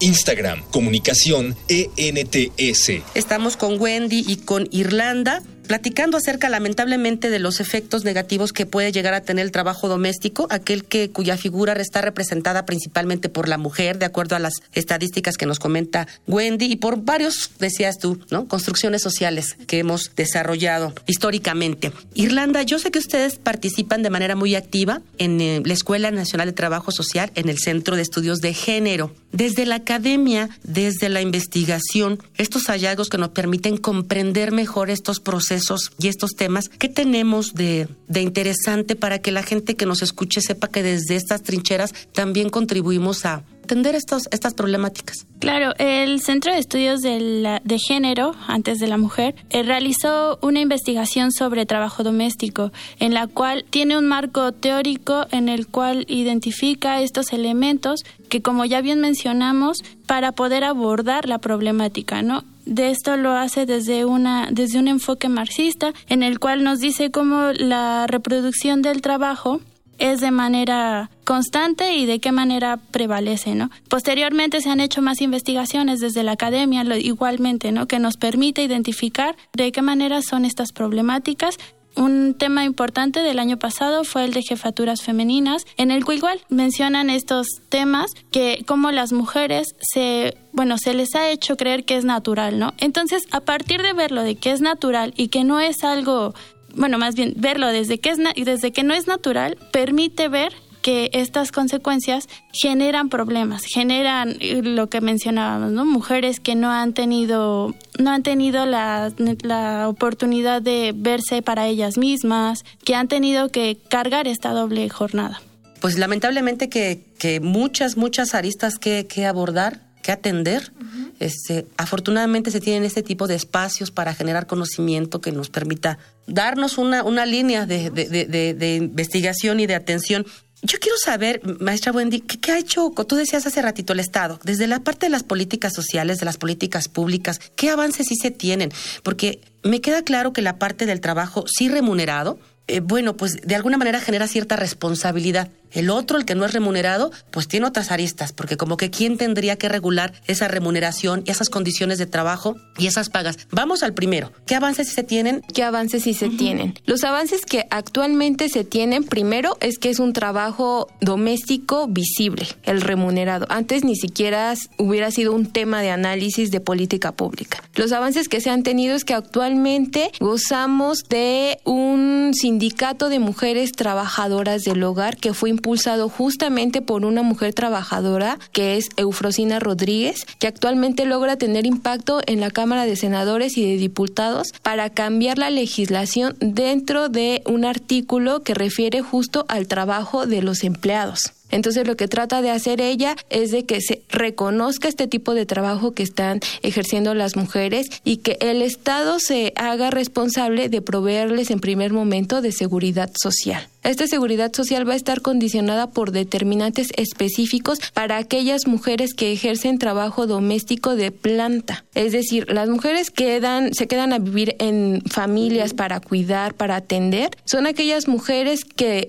Instagram, 0.00 0.62
comunicación, 0.70 1.56
ENTS. 1.68 3.02
Estamos 3.14 3.56
con 3.56 3.80
Wendy 3.80 4.24
y 4.26 4.36
con 4.38 4.68
Irlanda 4.72 5.42
platicando 5.68 6.16
acerca 6.16 6.48
lamentablemente 6.48 7.28
de 7.30 7.38
los 7.38 7.60
efectos 7.60 8.02
negativos 8.02 8.52
que 8.52 8.66
puede 8.66 8.90
llegar 8.90 9.12
a 9.12 9.20
tener 9.20 9.44
el 9.44 9.52
trabajo 9.52 9.86
doméstico, 9.86 10.48
aquel 10.50 10.84
que 10.84 11.10
cuya 11.10 11.36
figura 11.36 11.74
está 11.74 12.00
representada 12.00 12.64
principalmente 12.64 13.28
por 13.28 13.48
la 13.48 13.58
mujer, 13.58 13.98
de 13.98 14.06
acuerdo 14.06 14.34
a 14.34 14.38
las 14.38 14.54
estadísticas 14.72 15.36
que 15.36 15.46
nos 15.46 15.58
comenta 15.58 16.08
Wendy, 16.26 16.64
y 16.64 16.76
por 16.76 17.04
varios, 17.04 17.50
decías 17.58 17.98
tú, 17.98 18.18
¿no? 18.30 18.48
Construcciones 18.48 19.02
sociales 19.02 19.56
que 19.66 19.78
hemos 19.78 20.10
desarrollado 20.16 20.94
históricamente. 21.06 21.92
Irlanda, 22.14 22.62
yo 22.62 22.78
sé 22.78 22.90
que 22.90 22.98
ustedes 22.98 23.36
participan 23.36 24.02
de 24.02 24.10
manera 24.10 24.34
muy 24.36 24.54
activa 24.54 25.02
en 25.18 25.40
eh, 25.40 25.62
la 25.64 25.74
Escuela 25.74 26.10
Nacional 26.10 26.48
de 26.48 26.54
Trabajo 26.54 26.92
Social, 26.92 27.30
en 27.34 27.50
el 27.50 27.58
Centro 27.58 27.94
de 27.94 28.02
Estudios 28.02 28.38
de 28.38 28.54
Género. 28.54 29.14
Desde 29.32 29.66
la 29.66 29.74
academia, 29.74 30.48
desde 30.62 31.10
la 31.10 31.20
investigación, 31.20 32.18
estos 32.38 32.64
hallazgos 32.64 33.10
que 33.10 33.18
nos 33.18 33.28
permiten 33.30 33.76
comprender 33.76 34.52
mejor 34.52 34.88
estos 34.88 35.20
procesos 35.20 35.57
y 35.98 36.08
estos 36.08 36.32
temas, 36.32 36.68
¿qué 36.68 36.88
tenemos 36.88 37.54
de, 37.54 37.88
interesante 38.14 38.96
para 38.96 39.18
que 39.20 39.32
la 39.32 39.42
gente 39.42 39.76
que 39.76 39.86
nos 39.86 40.02
escuche 40.02 40.40
sepa 40.40 40.68
que 40.68 40.82
desde 40.82 41.16
estas 41.16 41.42
trincheras 41.42 41.94
también 42.12 42.50
contribuimos 42.50 43.24
a 43.24 43.44
atender 43.62 43.94
estos, 43.94 44.22
estas 44.30 44.54
problemáticas? 44.54 45.26
Claro, 45.40 45.72
el 45.78 46.20
Centro 46.22 46.52
de 46.52 46.58
Estudios 46.58 47.00
de, 47.00 47.60
de 47.62 47.78
Género, 47.78 48.32
antes 48.46 48.78
de 48.78 48.86
la 48.86 48.96
mujer, 48.96 49.34
eh, 49.50 49.62
realizó 49.62 50.38
una 50.42 50.60
investigación 50.60 51.32
sobre 51.32 51.66
trabajo 51.66 52.02
doméstico, 52.02 52.72
en 52.98 53.14
la 53.14 53.26
cual 53.26 53.64
tiene 53.68 53.98
un 53.98 54.06
marco 54.06 54.52
teórico 54.52 55.26
en 55.30 55.48
el 55.48 55.66
cual 55.66 56.06
identifica 56.08 57.00
estos 57.02 57.32
elementos 57.32 58.04
que, 58.28 58.42
como 58.42 58.64
ya 58.64 58.80
bien 58.80 59.00
mencionamos, 59.00 59.78
para 60.06 60.32
poder 60.32 60.64
abordar 60.64 61.28
la 61.28 61.38
problemática, 61.38 62.22
¿no? 62.22 62.44
De 62.68 62.90
esto 62.90 63.16
lo 63.16 63.32
hace 63.32 63.66
desde 63.66 64.04
una 64.04 64.48
desde 64.50 64.78
un 64.78 64.88
enfoque 64.88 65.28
marxista 65.28 65.92
en 66.08 66.22
el 66.22 66.38
cual 66.38 66.62
nos 66.62 66.78
dice 66.78 67.10
cómo 67.10 67.52
la 67.54 68.06
reproducción 68.06 68.82
del 68.82 69.00
trabajo 69.00 69.60
es 69.98 70.20
de 70.20 70.30
manera 70.30 71.10
constante 71.24 71.96
y 71.96 72.06
de 72.06 72.20
qué 72.20 72.30
manera 72.30 72.76
prevalece, 72.76 73.54
¿no? 73.54 73.70
Posteriormente 73.88 74.60
se 74.60 74.70
han 74.70 74.80
hecho 74.80 75.02
más 75.02 75.20
investigaciones 75.20 75.98
desde 75.98 76.22
la 76.22 76.32
academia, 76.32 76.84
igualmente, 76.98 77.72
¿no? 77.72 77.86
Que 77.86 77.98
nos 77.98 78.16
permite 78.16 78.62
identificar 78.62 79.36
de 79.54 79.72
qué 79.72 79.82
manera 79.82 80.22
son 80.22 80.44
estas 80.44 80.72
problemáticas 80.72 81.56
un 81.98 82.34
tema 82.34 82.64
importante 82.64 83.20
del 83.20 83.38
año 83.38 83.58
pasado 83.58 84.04
fue 84.04 84.24
el 84.24 84.32
de 84.32 84.42
jefaturas 84.42 85.02
femeninas, 85.02 85.66
en 85.76 85.90
el 85.90 86.04
cual 86.04 86.18
igual 86.18 86.40
mencionan 86.48 87.10
estos 87.10 87.46
temas 87.68 88.12
que 88.30 88.64
como 88.66 88.90
las 88.90 89.12
mujeres 89.12 89.74
se 89.80 90.36
bueno, 90.52 90.78
se 90.78 90.94
les 90.94 91.14
ha 91.14 91.28
hecho 91.30 91.56
creer 91.56 91.84
que 91.84 91.96
es 91.96 92.04
natural, 92.04 92.58
¿no? 92.58 92.74
Entonces, 92.78 93.28
a 93.30 93.40
partir 93.40 93.82
de 93.82 93.92
verlo 93.92 94.22
de 94.22 94.34
que 94.34 94.50
es 94.50 94.60
natural 94.60 95.14
y 95.16 95.28
que 95.28 95.44
no 95.44 95.60
es 95.60 95.84
algo, 95.84 96.34
bueno, 96.74 96.98
más 96.98 97.14
bien 97.14 97.34
verlo 97.36 97.68
desde 97.68 97.98
que 97.98 98.10
es 98.10 98.18
desde 98.34 98.72
que 98.72 98.82
no 98.82 98.94
es 98.94 99.06
natural, 99.06 99.56
permite 99.72 100.28
ver 100.28 100.52
que 100.82 101.10
estas 101.12 101.52
consecuencias 101.52 102.28
generan 102.52 103.08
problemas, 103.08 103.64
generan 103.64 104.36
eh, 104.40 104.62
lo 104.62 104.88
que 104.88 105.00
mencionábamos, 105.00 105.72
¿no? 105.72 105.84
Mujeres 105.84 106.40
que 106.40 106.54
no 106.54 106.70
han 106.70 106.94
tenido, 106.94 107.74
no 107.98 108.10
han 108.10 108.22
tenido 108.22 108.66
la, 108.66 109.12
la 109.42 109.88
oportunidad 109.88 110.62
de 110.62 110.92
verse 110.94 111.42
para 111.42 111.66
ellas 111.66 111.98
mismas, 111.98 112.64
que 112.84 112.94
han 112.94 113.08
tenido 113.08 113.50
que 113.50 113.78
cargar 113.88 114.28
esta 114.28 114.50
doble 114.50 114.88
jornada. 114.88 115.40
Pues 115.80 115.98
lamentablemente 115.98 116.68
que, 116.68 117.04
que 117.18 117.40
muchas, 117.40 117.96
muchas 117.96 118.34
aristas 118.34 118.78
que, 118.78 119.06
que 119.06 119.26
abordar, 119.26 119.80
que 120.02 120.12
atender. 120.12 120.72
este, 121.20 121.66
afortunadamente 121.76 122.50
se 122.50 122.60
tienen 122.60 122.84
este 122.84 123.02
tipo 123.02 123.26
de 123.26 123.34
espacios 123.34 123.90
para 123.90 124.14
generar 124.14 124.46
conocimiento 124.46 125.20
que 125.20 125.32
nos 125.32 125.50
permita 125.50 125.98
darnos 126.26 126.78
una, 126.78 127.02
una 127.02 127.26
línea 127.26 127.66
de, 127.66 127.90
de, 127.90 128.06
de, 128.06 128.54
de 128.54 128.76
investigación 128.76 129.60
y 129.60 129.66
de 129.66 129.74
atención 129.74 130.26
yo 130.62 130.78
quiero 130.80 130.96
saber, 130.98 131.40
maestra 131.60 131.92
Wendy, 131.92 132.20
¿qué, 132.20 132.52
ha 132.52 132.58
hecho, 132.58 132.90
tú 132.90 133.16
decías 133.16 133.46
hace 133.46 133.62
ratito, 133.62 133.92
el 133.92 134.00
Estado, 134.00 134.40
desde 134.42 134.66
la 134.66 134.80
parte 134.80 135.06
de 135.06 135.10
las 135.10 135.22
políticas 135.22 135.72
sociales, 135.72 136.18
de 136.18 136.26
las 136.26 136.36
políticas 136.36 136.88
públicas, 136.88 137.40
qué 137.54 137.70
avances 137.70 138.08
sí 138.08 138.16
se 138.16 138.30
tienen? 138.30 138.72
Porque 139.02 139.40
me 139.62 139.80
queda 139.80 140.02
claro 140.02 140.32
que 140.32 140.42
la 140.42 140.58
parte 140.58 140.86
del 140.86 141.00
trabajo 141.00 141.44
sí 141.46 141.68
remunerado, 141.68 142.38
eh, 142.66 142.80
bueno, 142.80 143.16
pues 143.16 143.36
de 143.42 143.54
alguna 143.54 143.78
manera 143.78 144.00
genera 144.00 144.26
cierta 144.26 144.56
responsabilidad. 144.56 145.48
El 145.72 145.90
otro, 145.90 146.18
el 146.18 146.24
que 146.24 146.34
no 146.34 146.44
es 146.44 146.52
remunerado, 146.52 147.10
pues 147.30 147.48
tiene 147.48 147.66
otras 147.66 147.90
aristas, 147.90 148.32
porque 148.32 148.56
como 148.56 148.76
que 148.76 148.90
quién 148.90 149.18
tendría 149.18 149.56
que 149.56 149.68
regular 149.68 150.12
esa 150.26 150.48
remuneración 150.48 151.22
y 151.26 151.30
esas 151.30 151.50
condiciones 151.50 151.98
de 151.98 152.06
trabajo 152.06 152.56
y 152.78 152.86
esas 152.86 153.10
pagas. 153.10 153.38
Vamos 153.50 153.82
al 153.82 153.94
primero. 153.94 154.32
¿Qué 154.46 154.54
avances 154.54 154.88
se 154.88 155.02
tienen? 155.02 155.42
¿Qué 155.54 155.62
avances 155.62 156.04
sí 156.04 156.14
se 156.14 156.28
tienen? 156.30 156.74
Los 156.84 157.04
avances 157.04 157.44
que 157.44 157.66
actualmente 157.70 158.48
se 158.48 158.64
tienen, 158.64 159.04
primero, 159.04 159.56
es 159.60 159.78
que 159.78 159.90
es 159.90 159.98
un 159.98 160.12
trabajo 160.12 160.88
doméstico 161.00 161.86
visible, 161.88 162.46
el 162.64 162.80
remunerado. 162.80 163.46
Antes 163.48 163.84
ni 163.84 163.96
siquiera 163.96 164.54
hubiera 164.78 165.10
sido 165.10 165.32
un 165.32 165.46
tema 165.46 165.82
de 165.82 165.90
análisis 165.90 166.50
de 166.50 166.60
política 166.60 167.12
pública. 167.12 167.62
Los 167.74 167.92
avances 167.92 168.28
que 168.28 168.40
se 168.40 168.50
han 168.50 168.62
tenido 168.62 168.94
es 168.94 169.04
que 169.04 169.14
actualmente 169.14 170.10
gozamos 170.20 171.04
de 171.08 171.58
un 171.64 172.32
sindicato 172.34 173.08
de 173.08 173.18
mujeres 173.18 173.72
trabajadoras 173.72 174.62
del 174.62 174.82
hogar 174.82 175.16
que 175.16 175.34
fue 175.34 175.50
impulsado 175.58 176.08
justamente 176.08 176.82
por 176.82 177.04
una 177.04 177.22
mujer 177.22 177.52
trabajadora 177.52 178.38
que 178.52 178.76
es 178.76 178.90
Eufrosina 178.96 179.58
Rodríguez, 179.58 180.24
que 180.38 180.46
actualmente 180.46 181.04
logra 181.04 181.36
tener 181.36 181.66
impacto 181.66 182.20
en 182.26 182.40
la 182.40 182.50
Cámara 182.50 182.86
de 182.86 182.94
Senadores 182.94 183.58
y 183.58 183.68
de 183.68 183.76
Diputados 183.76 184.52
para 184.62 184.90
cambiar 184.90 185.38
la 185.38 185.50
legislación 185.50 186.36
dentro 186.38 187.08
de 187.08 187.42
un 187.44 187.64
artículo 187.64 188.42
que 188.44 188.54
refiere 188.54 189.02
justo 189.02 189.44
al 189.48 189.66
trabajo 189.66 190.26
de 190.26 190.42
los 190.42 190.62
empleados. 190.62 191.32
Entonces 191.50 191.86
lo 191.86 191.96
que 191.96 192.08
trata 192.08 192.42
de 192.42 192.50
hacer 192.50 192.80
ella 192.80 193.16
es 193.30 193.50
de 193.50 193.64
que 193.64 193.80
se 193.80 194.02
reconozca 194.10 194.88
este 194.88 195.06
tipo 195.06 195.34
de 195.34 195.46
trabajo 195.46 195.92
que 195.92 196.02
están 196.02 196.40
ejerciendo 196.62 197.14
las 197.14 197.36
mujeres 197.36 197.86
y 198.04 198.18
que 198.18 198.36
el 198.40 198.62
Estado 198.62 199.18
se 199.18 199.52
haga 199.56 199.90
responsable 199.90 200.68
de 200.68 200.82
proveerles 200.82 201.50
en 201.50 201.60
primer 201.60 201.92
momento 201.92 202.42
de 202.42 202.52
seguridad 202.52 203.10
social. 203.20 203.66
Esta 203.82 204.06
seguridad 204.06 204.52
social 204.52 204.88
va 204.88 204.94
a 204.94 204.96
estar 204.96 205.22
condicionada 205.22 205.88
por 205.88 206.10
determinantes 206.10 206.88
específicos 206.96 207.78
para 207.94 208.16
aquellas 208.16 208.66
mujeres 208.66 209.14
que 209.14 209.32
ejercen 209.32 209.78
trabajo 209.78 210.26
doméstico 210.26 210.96
de 210.96 211.12
planta. 211.12 211.84
Es 211.94 212.12
decir, 212.12 212.50
las 212.52 212.68
mujeres 212.68 213.10
quedan, 213.10 213.72
se 213.74 213.86
quedan 213.86 214.12
a 214.12 214.18
vivir 214.18 214.56
en 214.58 215.02
familias 215.08 215.74
para 215.74 216.00
cuidar, 216.00 216.54
para 216.54 216.76
atender, 216.76 217.30
son 217.44 217.66
aquellas 217.66 218.08
mujeres 218.08 218.64
que 218.64 219.06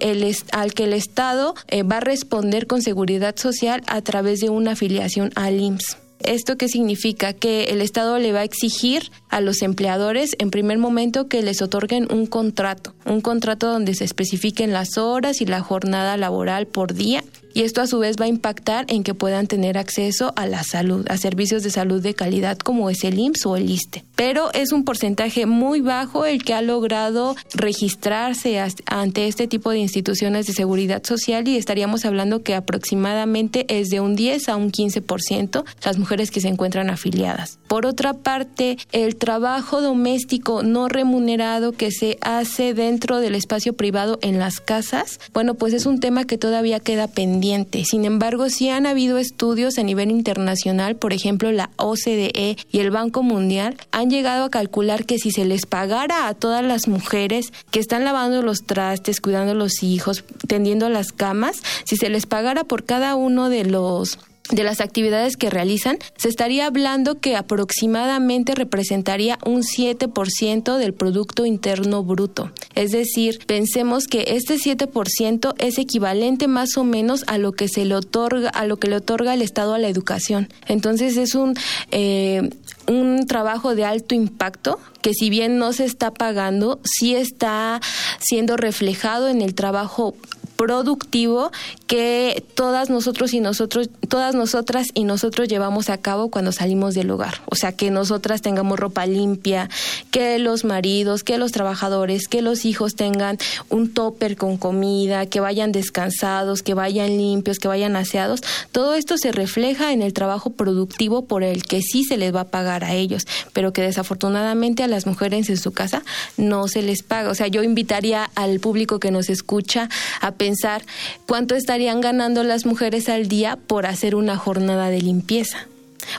al 0.52 0.74
que 0.74 0.84
el 0.84 0.94
Estado 0.94 1.56
eh, 1.68 1.84
va 1.84 1.98
a 1.98 2.02
responder 2.02 2.68
con 2.68 2.82
seguridad 2.82 3.36
social 3.38 3.82
a 3.88 4.02
través 4.02 4.40
de 4.40 4.50
una 4.50 4.72
afiliación 4.72 5.32
al 5.36 5.60
IMSS. 5.60 6.09
¿Esto 6.20 6.58
qué 6.58 6.68
significa? 6.68 7.34
Que 7.34 7.66
el 7.66 7.82
Estado 7.82 8.20
le 8.20 8.34
va 8.34 8.40
a 8.40 8.44
exigir 8.44 9.12
a 9.30 9.42
los 9.42 9.62
empleadores, 9.62 10.36
en 10.40 10.52
primer 10.52 10.78
momento, 10.78 11.28
que 11.28 11.42
les 11.42 11.62
otorguen 11.62 12.08
un 12.12 12.26
contrato, 12.26 12.94
un 13.06 13.22
contrato 13.22 13.68
donde 13.68 13.96
se 13.96 14.04
especifiquen 14.04 14.74
las 14.74 14.98
horas 14.98 15.42
y 15.42 15.46
la 15.46 15.62
jornada 15.62 16.18
laboral 16.18 16.68
por 16.68 16.94
día 16.94 17.24
y 17.54 17.64
esto 17.64 17.82
a 17.82 17.88
su 17.88 18.00
vez 18.00 18.16
va 18.20 18.26
a 18.26 18.30
impactar 18.30 18.86
en 18.90 19.04
que 19.04 19.14
puedan 19.14 19.48
tener 19.48 19.78
acceso 19.78 20.34
a 20.36 20.46
la 20.46 20.64
salud, 20.64 21.06
a 21.10 21.18
servicios 21.18 21.64
de 21.64 21.72
salud 21.72 22.02
de 22.02 22.14
calidad 22.14 22.58
como 22.58 22.90
es 22.90 23.04
el 23.04 23.18
IMSS 23.18 23.46
o 23.46 23.56
el 23.56 23.70
ISTE. 23.70 24.04
Pero 24.16 24.52
es 24.54 24.72
un 24.72 24.84
porcentaje 24.84 25.46
muy 25.46 25.82
bajo 25.82 26.26
el 26.26 26.44
que 26.44 26.54
ha 26.54 26.62
logrado 26.62 27.36
registrarse 27.54 28.62
ante 28.86 29.28
este 29.28 29.48
tipo 29.48 29.72
de 29.72 29.80
instituciones 29.80 30.46
de 30.48 30.54
seguridad 30.54 31.04
social 31.04 31.48
y 31.48 31.58
estaríamos 31.58 32.06
hablando 32.06 32.44
que 32.44 32.56
aproximadamente 32.56 33.66
es 33.70 33.90
de 33.90 34.00
un 34.00 34.16
10 34.16 34.50
a 34.50 34.56
un 34.56 34.72
15% 34.72 35.64
las 35.84 35.98
mujeres 35.98 36.32
que 36.32 36.42
se 36.42 36.48
encuentran 36.48 36.90
afiliadas. 36.90 37.60
Por 37.68 37.86
otra 37.86 38.14
parte, 38.14 38.78
el 38.92 39.16
trabajo 39.16 39.82
doméstico 39.82 40.64
no 40.64 40.88
remunerado 40.88 41.72
que 41.72 41.92
se 41.92 42.18
hace 42.22 42.74
dentro 42.74 43.20
del 43.20 43.36
espacio 43.36 43.74
privado 43.74 44.20
en 44.22 44.40
las 44.40 44.60
casas, 44.60 45.20
bueno, 45.34 45.56
pues 45.56 45.74
es 45.74 45.86
un 45.86 46.00
tema 46.00 46.26
que 46.26 46.38
todavía 46.38 46.80
queda 46.80 47.08
pendiente 47.08 47.39
sin 47.86 48.06
embargo, 48.06 48.50
sí 48.50 48.70
han 48.70 48.86
habido 48.86 49.18
estudios 49.18 49.78
a 49.78 49.84
nivel 49.84 50.12
internacional, 50.12 50.96
por 50.96 51.14
ejemplo, 51.14 51.52
la 51.52 51.70
OCDE 51.78 52.58
y 52.72 52.80
el 52.80 52.92
Banco 52.92 53.24
Mundial 53.24 53.78
han 53.92 54.10
llegado 54.10 54.46
a 54.46 54.50
calcular 54.50 55.06
que 55.06 55.18
si 55.18 55.32
se 55.32 55.46
les 55.46 55.66
pagara 55.66 56.28
a 56.28 56.34
todas 56.34 56.64
las 56.64 56.88
mujeres 56.88 57.54
que 57.72 57.80
están 57.80 58.04
lavando 58.06 58.42
los 58.42 58.64
trastes, 58.64 59.22
cuidando 59.22 59.54
los 59.54 59.84
hijos, 59.84 60.24
tendiendo 60.48 60.90
las 60.90 61.12
camas, 61.12 61.62
si 61.86 61.96
se 61.96 62.10
les 62.10 62.26
pagara 62.26 62.64
por 62.64 62.84
cada 62.84 63.16
uno 63.16 63.50
de 63.50 63.66
los 63.66 64.20
de 64.50 64.64
las 64.64 64.82
actividades 64.82 65.38
que 65.38 65.50
realizan, 65.50 65.98
se 66.18 66.28
estaría 66.28 66.66
hablando 66.66 67.20
que 67.20 67.36
aproximadamente 67.36 68.56
representaría 68.56 69.38
un 69.46 69.62
7% 69.62 70.78
del 70.78 70.94
Producto 70.94 71.46
Interno 71.46 72.04
Bruto. 72.04 72.52
Es 72.76 72.92
decir, 72.92 73.40
pensemos 73.46 74.08
que 74.08 74.26
este 74.30 74.56
7% 74.56 75.54
es 75.60 75.78
equivalente 75.78 76.48
más 76.48 76.78
o 76.78 76.84
menos 76.84 77.24
a 77.28 77.38
lo 77.38 77.52
que 77.52 77.68
se 77.68 77.86
le 77.86 77.96
otorga, 77.96 78.50
a 78.50 78.66
lo 78.66 78.78
que 78.78 78.88
le 78.88 78.98
otorga 78.98 79.34
el 79.34 79.42
Estado 79.42 79.74
a 79.74 79.80
la 79.80 79.88
educación. 79.88 80.50
Entonces 80.68 81.18
es 81.18 81.36
un, 81.36 81.54
eh, 81.92 82.50
un 82.88 83.28
trabajo 83.28 83.76
de 83.76 83.86
alto 83.86 84.16
impacto 84.16 84.80
que 85.02 85.14
si 85.14 85.30
bien 85.30 85.58
no 85.58 85.74
se 85.74 85.86
está 85.86 86.12
pagando, 86.12 86.80
sí 86.84 87.16
está 87.16 87.80
siendo 88.20 88.58
reflejado 88.58 89.28
en 89.28 89.42
el 89.42 89.54
trabajo 89.54 90.16
productivo 90.60 91.54
que 91.88 92.44
todas 92.54 92.90
nosotros 92.90 93.34
y 93.34 93.40
nosotros, 93.40 93.90
todas 94.10 94.36
nosotras 94.36 94.88
y 94.94 95.06
nosotros 95.06 95.48
llevamos 95.48 95.90
a 95.90 95.98
cabo 95.98 96.30
cuando 96.30 96.52
salimos 96.52 96.96
del 96.96 97.10
hogar. 97.12 97.36
O 97.46 97.56
sea, 97.56 97.72
que 97.72 97.92
nosotras 97.92 98.42
tengamos 98.42 98.78
ropa 98.78 99.06
limpia, 99.06 99.70
que 100.12 100.38
los 100.38 100.66
maridos, 100.66 101.24
que 101.24 101.38
los 101.38 101.54
trabajadores, 101.54 102.28
que 102.28 102.42
los 102.42 102.66
hijos 102.66 102.96
tengan 102.96 103.38
un 103.70 103.94
topper 103.94 104.36
con 104.36 104.58
comida, 104.58 105.28
que 105.28 105.40
vayan 105.40 105.72
descansados, 105.72 106.62
que 106.62 106.74
vayan 106.74 107.18
limpios, 107.18 107.58
que 107.58 107.70
vayan 107.70 107.96
aseados. 107.96 108.42
Todo 108.74 108.96
esto 108.96 109.18
se 109.18 109.32
refleja 109.32 109.94
en 109.94 110.02
el 110.02 110.12
trabajo 110.12 110.50
productivo 110.50 111.24
por 111.24 111.44
el 111.44 111.64
que 111.64 111.82
sí 111.82 112.04
se 112.04 112.18
les 112.18 112.36
va 112.36 112.42
a 112.42 112.48
pagar 112.48 112.84
a 112.84 112.96
ellos, 112.96 113.26
pero 113.54 113.72
que 113.72 113.82
desafortunadamente 113.82 114.84
a 114.84 114.90
las 114.90 115.06
mujeres 115.06 115.50
en 115.50 115.56
su 115.56 115.72
casa 115.72 116.04
no 116.36 116.68
se 116.68 116.82
les 116.82 117.02
paga. 117.02 117.32
O 117.32 117.36
sea, 117.36 117.48
yo 117.48 117.64
invitaría 117.64 118.30
al 118.36 118.60
público 118.60 119.00
que 119.00 119.10
nos 119.10 119.30
escucha 119.30 119.88
a 120.20 120.32
pensar 120.34 120.49
pensar 120.50 120.82
cuánto 121.28 121.54
estarían 121.54 122.02
ganando 122.02 122.44
las 122.44 122.66
mujeres 122.66 123.08
al 123.08 123.28
día 123.28 123.56
por 123.56 123.86
hacer 123.86 124.16
una 124.16 124.36
jornada 124.36 124.90
de 124.90 125.00
limpieza. 125.00 125.68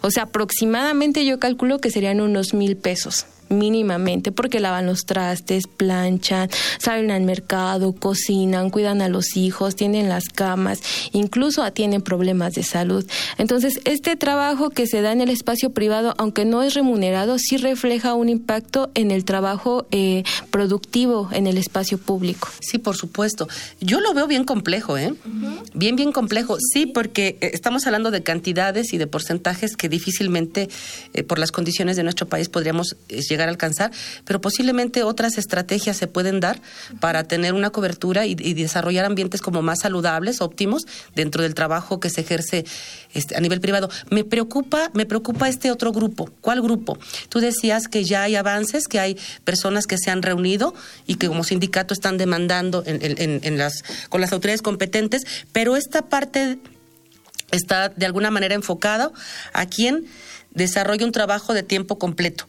O 0.03 0.11
sea, 0.13 0.25
aproximadamente 0.25 1.25
yo 1.25 1.41
calculo 1.41 1.81
que 1.81 1.91
serían 1.91 2.21
unos 2.21 2.55
mil 2.55 2.77
pesos 2.77 3.27
mínimamente, 3.51 4.33
porque 4.33 4.61
lavan 4.61 4.87
los 4.87 5.05
trastes, 5.05 5.67
planchan, 5.67 6.49
salen 6.79 7.11
al 7.11 7.23
mercado, 7.23 7.93
cocinan, 7.93 8.71
cuidan 8.71 9.03
a 9.03 9.09
los 9.09 9.37
hijos, 9.37 9.77
tienen 9.77 10.09
las 10.09 10.29
camas, 10.29 10.81
incluso 11.13 11.63
atienden 11.63 12.01
problemas 12.03 12.55
de 12.55 12.63
salud. 12.63 13.07
Entonces, 13.37 13.81
este 13.85 14.17
trabajo 14.17 14.71
que 14.71 14.87
se 14.87 15.03
da 15.03 15.13
en 15.13 15.21
el 15.21 15.31
espacio 15.31 15.71
privado, 15.71 16.15
aunque 16.17 16.45
no 16.45 16.63
es 16.63 16.75
remunerado, 16.75 17.39
sí 17.39 17.57
refleja 17.57 18.15
un 18.15 18.29
impacto 18.29 18.91
en 18.95 19.11
el 19.11 19.25
trabajo 19.25 19.87
eh, 19.91 20.23
productivo 20.51 21.29
en 21.33 21.47
el 21.47 21.59
espacio 21.59 21.99
público. 21.99 22.49
Sí, 22.61 22.79
por 22.79 22.97
supuesto. 22.97 23.49
Yo 23.81 24.01
lo 24.01 24.15
veo 24.15 24.27
bien 24.27 24.45
complejo, 24.45 24.97
¿eh? 24.97 25.15
Bien, 25.75 25.97
bien 25.97 26.13
complejo. 26.13 26.59
Sí, 26.73 26.87
porque 26.87 27.39
eh, 27.41 27.51
estamos 27.53 27.87
hablando 27.87 28.11
de 28.11 28.23
cantidades 28.23 28.93
y 28.93 28.99
de 28.99 29.07
porcentajes 29.07 29.77
que 29.77 29.89
difícilmente, 29.89 30.69
eh, 31.15 31.23
por 31.23 31.39
las 31.39 31.53
condiciones 31.53 31.97
de 31.97 32.03
nuestro 32.03 32.29
país, 32.29 32.49
podríamos 32.49 32.97
llegar 33.09 33.40
alcanzar, 33.49 33.91
pero 34.25 34.41
posiblemente 34.41 35.03
otras 35.03 35.39
estrategias 35.39 35.97
se 35.97 36.07
pueden 36.07 36.41
dar 36.41 36.61
para 37.01 37.25
tener 37.25 37.55
una 37.55 37.71
cobertura 37.71 38.27
y, 38.27 38.35
desarrollar 38.35 39.05
ambientes 39.05 39.41
como 39.41 39.63
más 39.63 39.81
saludables, 39.81 40.41
óptimos, 40.41 40.87
dentro 41.15 41.43
del 41.43 41.55
trabajo 41.55 42.01
que 42.01 42.11
se 42.11 42.21
ejerce 42.21 42.65
este, 43.15 43.37
a 43.37 43.41
nivel 43.41 43.61
privado. 43.61 43.89
Me 44.11 44.25
preocupa, 44.25 44.91
me 44.95 45.07
preocupa 45.07 45.49
este 45.49 45.71
otro 45.71 45.93
grupo. 45.93 46.31
¿Cuál 46.41 46.63
grupo? 46.63 46.99
Tú 47.29 47.41
decías 47.41 47.89
que 47.89 48.05
ya 48.05 48.25
hay 48.25 48.37
avances, 48.37 48.89
que 48.89 49.01
hay 49.01 49.17
personas 49.45 49.87
que 49.87 49.99
se 49.99 50.11
han 50.11 50.23
reunido 50.23 50.75
y 51.07 51.17
que 51.17 51.29
como 51.29 51.45
sindicato 51.45 51.95
están 51.95 52.19
demandando 52.19 52.83
en 52.87 53.59
las, 53.59 53.85
con 54.09 54.21
las 54.21 54.33
autoridades 54.33 54.63
competentes, 54.63 55.23
pero 55.53 55.77
esta 55.77 56.03
parte 56.03 56.59
está 57.51 57.89
de 57.89 58.07
alguna 58.07 58.31
manera 58.31 58.55
enfocada 58.55 59.11
a 59.53 59.67
quien 59.67 60.07
desarrolla 60.53 61.05
un 61.07 61.13
trabajo 61.13 61.55
de 61.55 61.63
tiempo 61.63 61.99
completo. 61.99 62.47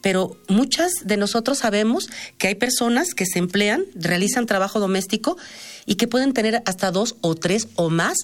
Pero 0.00 0.36
muchas 0.48 0.92
de 1.04 1.16
nosotros 1.16 1.58
sabemos 1.58 2.08
que 2.38 2.48
hay 2.48 2.54
personas 2.54 3.14
que 3.14 3.26
se 3.26 3.38
emplean, 3.38 3.84
realizan 3.94 4.46
trabajo 4.46 4.78
doméstico 4.78 5.36
y 5.86 5.96
que 5.96 6.06
pueden 6.06 6.32
tener 6.32 6.62
hasta 6.66 6.90
dos 6.92 7.16
o 7.20 7.34
tres 7.34 7.66
o 7.74 7.90
más 7.90 8.18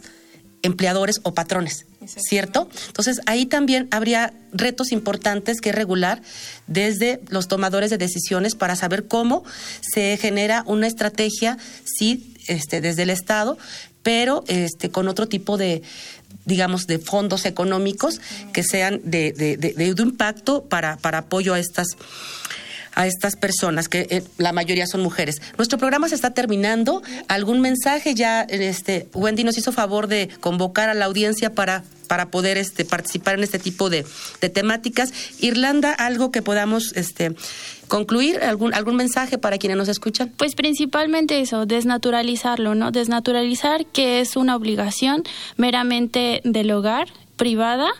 empleadores 0.62 1.20
o 1.22 1.34
patrones, 1.34 1.86
¿cierto? 2.06 2.68
Entonces 2.88 3.20
ahí 3.26 3.46
también 3.46 3.88
habría 3.90 4.34
retos 4.52 4.92
importantes 4.92 5.60
que 5.60 5.72
regular 5.72 6.22
desde 6.66 7.20
los 7.28 7.48
tomadores 7.48 7.90
de 7.90 7.98
decisiones 7.98 8.54
para 8.54 8.76
saber 8.76 9.06
cómo 9.06 9.44
se 9.80 10.16
genera 10.16 10.64
una 10.66 10.86
estrategia, 10.86 11.58
sí, 11.84 12.34
este, 12.48 12.80
desde 12.80 13.02
el 13.02 13.10
Estado, 13.10 13.58
pero 14.02 14.44
este, 14.48 14.90
con 14.90 15.08
otro 15.08 15.26
tipo 15.26 15.56
de, 15.56 15.82
digamos, 16.44 16.86
de 16.86 16.98
fondos 16.98 17.44
económicos 17.44 18.20
que 18.52 18.62
sean 18.62 19.00
de, 19.04 19.32
de, 19.32 19.56
de, 19.56 20.02
impacto 20.02 20.64
para, 20.64 20.96
para 20.96 21.18
apoyo 21.18 21.54
a 21.54 21.58
estas 21.58 21.88
a 22.96 23.06
estas 23.06 23.36
personas, 23.36 23.88
que 23.88 24.06
eh, 24.08 24.24
la 24.38 24.52
mayoría 24.52 24.86
son 24.86 25.02
mujeres. 25.02 25.42
Nuestro 25.58 25.78
programa 25.78 26.08
se 26.08 26.14
está 26.14 26.30
terminando. 26.30 27.02
¿Algún 27.28 27.60
mensaje 27.60 28.14
ya? 28.14 28.40
Este, 28.40 29.06
Wendy 29.12 29.44
nos 29.44 29.58
hizo 29.58 29.70
favor 29.70 30.06
de 30.06 30.30
convocar 30.40 30.88
a 30.88 30.94
la 30.94 31.04
audiencia 31.04 31.54
para 31.54 31.84
para 32.06 32.30
poder 32.30 32.56
este, 32.56 32.84
participar 32.84 33.34
en 33.34 33.44
este 33.44 33.58
tipo 33.58 33.90
de, 33.90 34.06
de 34.40 34.48
temáticas. 34.48 35.12
Irlanda, 35.40 35.92
algo 35.92 36.30
que 36.30 36.40
podamos 36.40 36.92
este, 36.94 37.34
concluir, 37.88 38.42
algún, 38.42 38.74
algún 38.74 38.96
mensaje 38.96 39.38
para 39.38 39.58
quienes 39.58 39.76
nos 39.76 39.88
escuchan. 39.88 40.32
Pues 40.36 40.54
principalmente 40.54 41.40
eso, 41.40 41.66
desnaturalizarlo, 41.66 42.74
¿no? 42.74 42.90
Desnaturalizar 42.90 43.86
que 43.86 44.20
es 44.20 44.36
una 44.36 44.56
obligación 44.56 45.24
meramente 45.56 46.40
del 46.44 46.70
hogar, 46.70 47.08
privada, 47.36 47.90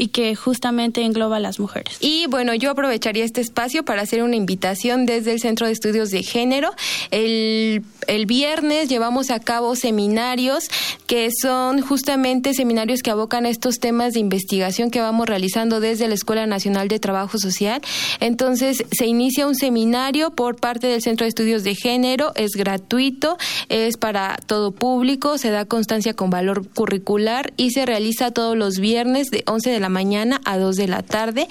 y 0.00 0.08
que 0.08 0.34
justamente 0.34 1.02
engloba 1.02 1.36
a 1.36 1.40
las 1.40 1.60
mujeres. 1.60 1.98
Y 2.00 2.26
bueno, 2.28 2.54
yo 2.54 2.70
aprovecharía 2.70 3.22
este 3.22 3.42
espacio 3.42 3.84
para 3.84 4.00
hacer 4.00 4.22
una 4.22 4.34
invitación 4.34 5.04
desde 5.04 5.32
el 5.32 5.40
Centro 5.40 5.66
de 5.66 5.74
Estudios 5.74 6.10
de 6.10 6.22
Género. 6.22 6.70
El, 7.10 7.84
el 8.06 8.24
viernes 8.24 8.88
llevamos 8.88 9.30
a 9.30 9.40
cabo 9.40 9.76
seminarios 9.76 10.70
que 11.06 11.28
son 11.42 11.82
justamente 11.82 12.54
seminarios 12.54 13.02
que 13.02 13.10
abocan 13.10 13.44
a 13.44 13.50
estos 13.50 13.78
temas 13.78 14.14
de 14.14 14.20
investigación 14.20 14.90
que 14.90 15.02
vamos 15.02 15.28
realizando 15.28 15.80
desde 15.80 16.08
la 16.08 16.14
Escuela 16.14 16.46
Nacional 16.46 16.88
de 16.88 16.98
Trabajo 16.98 17.36
Social. 17.36 17.82
Entonces, 18.20 18.82
se 18.90 19.04
inicia 19.04 19.46
un 19.46 19.54
seminario 19.54 20.30
por 20.30 20.56
parte 20.56 20.86
del 20.86 21.02
Centro 21.02 21.26
de 21.26 21.28
Estudios 21.28 21.62
de 21.62 21.74
Género, 21.74 22.32
es 22.36 22.52
gratuito, 22.52 23.36
es 23.68 23.98
para 23.98 24.38
todo 24.46 24.72
público, 24.72 25.36
se 25.36 25.50
da 25.50 25.66
constancia 25.66 26.14
con 26.14 26.30
valor 26.30 26.66
curricular 26.68 27.52
y 27.58 27.72
se 27.72 27.84
realiza 27.84 28.30
todos 28.30 28.56
los 28.56 28.78
viernes 28.80 29.30
de 29.30 29.42
11 29.46 29.70
de 29.70 29.80
la 29.80 29.88
mañana 29.88 30.40
a 30.44 30.58
2 30.58 30.76
de 30.76 30.88
la 30.88 31.02
tarde. 31.02 31.48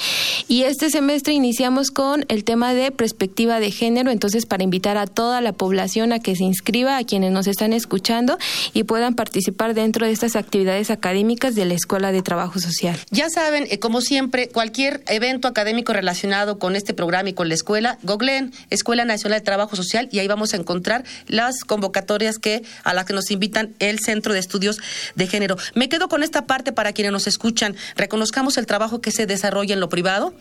Y 0.47 0.63
este 0.63 0.89
semestre 0.89 1.33
iniciamos 1.33 1.91
con 1.91 2.25
el 2.27 2.43
tema 2.43 2.73
de 2.73 2.91
perspectiva 2.91 3.59
de 3.59 3.71
género, 3.71 4.11
entonces 4.11 4.45
para 4.45 4.63
invitar 4.63 4.97
a 4.97 5.07
toda 5.07 5.41
la 5.41 5.53
población 5.53 6.11
a 6.13 6.19
que 6.19 6.35
se 6.35 6.43
inscriba, 6.43 6.97
a 6.97 7.03
quienes 7.03 7.31
nos 7.31 7.47
están 7.47 7.73
escuchando 7.73 8.37
y 8.73 8.83
puedan 8.83 9.15
participar 9.15 9.73
dentro 9.73 10.05
de 10.05 10.11
estas 10.11 10.35
actividades 10.35 10.89
académicas 10.89 11.55
de 11.55 11.65
la 11.65 11.73
Escuela 11.73 12.11
de 12.11 12.21
Trabajo 12.21 12.59
Social. 12.59 12.97
Ya 13.11 13.29
saben, 13.29 13.67
eh, 13.69 13.79
como 13.79 14.01
siempre, 14.01 14.49
cualquier 14.49 15.03
evento 15.07 15.47
académico 15.47 15.93
relacionado 15.93 16.59
con 16.59 16.75
este 16.75 16.93
programa 16.93 17.29
y 17.29 17.33
con 17.33 17.49
la 17.49 17.55
escuela, 17.55 17.97
googleen 18.03 18.51
Escuela 18.69 19.05
Nacional 19.05 19.39
de 19.39 19.45
Trabajo 19.45 19.75
Social 19.75 20.09
y 20.11 20.19
ahí 20.19 20.27
vamos 20.27 20.53
a 20.53 20.57
encontrar 20.57 21.03
las 21.27 21.63
convocatorias 21.63 22.37
que 22.37 22.63
a 22.83 22.93
las 22.93 23.05
que 23.05 23.13
nos 23.13 23.31
invitan 23.31 23.75
el 23.79 23.99
Centro 23.99 24.33
de 24.33 24.39
Estudios 24.39 24.77
de 25.15 25.27
Género. 25.27 25.57
Me 25.75 25.89
quedo 25.89 26.07
con 26.07 26.23
esta 26.23 26.45
parte 26.45 26.71
para 26.71 26.93
quienes 26.93 27.11
nos 27.11 27.18
escuchan. 27.27 27.75
Reconozco 27.97 28.29
buscamos 28.29 28.59
el 28.59 28.67
trabajo 28.67 29.01
que 29.01 29.09
se 29.09 29.25
desarrolla 29.25 29.73
en 29.73 29.79
lo 29.79 29.89
privado, 29.89 30.35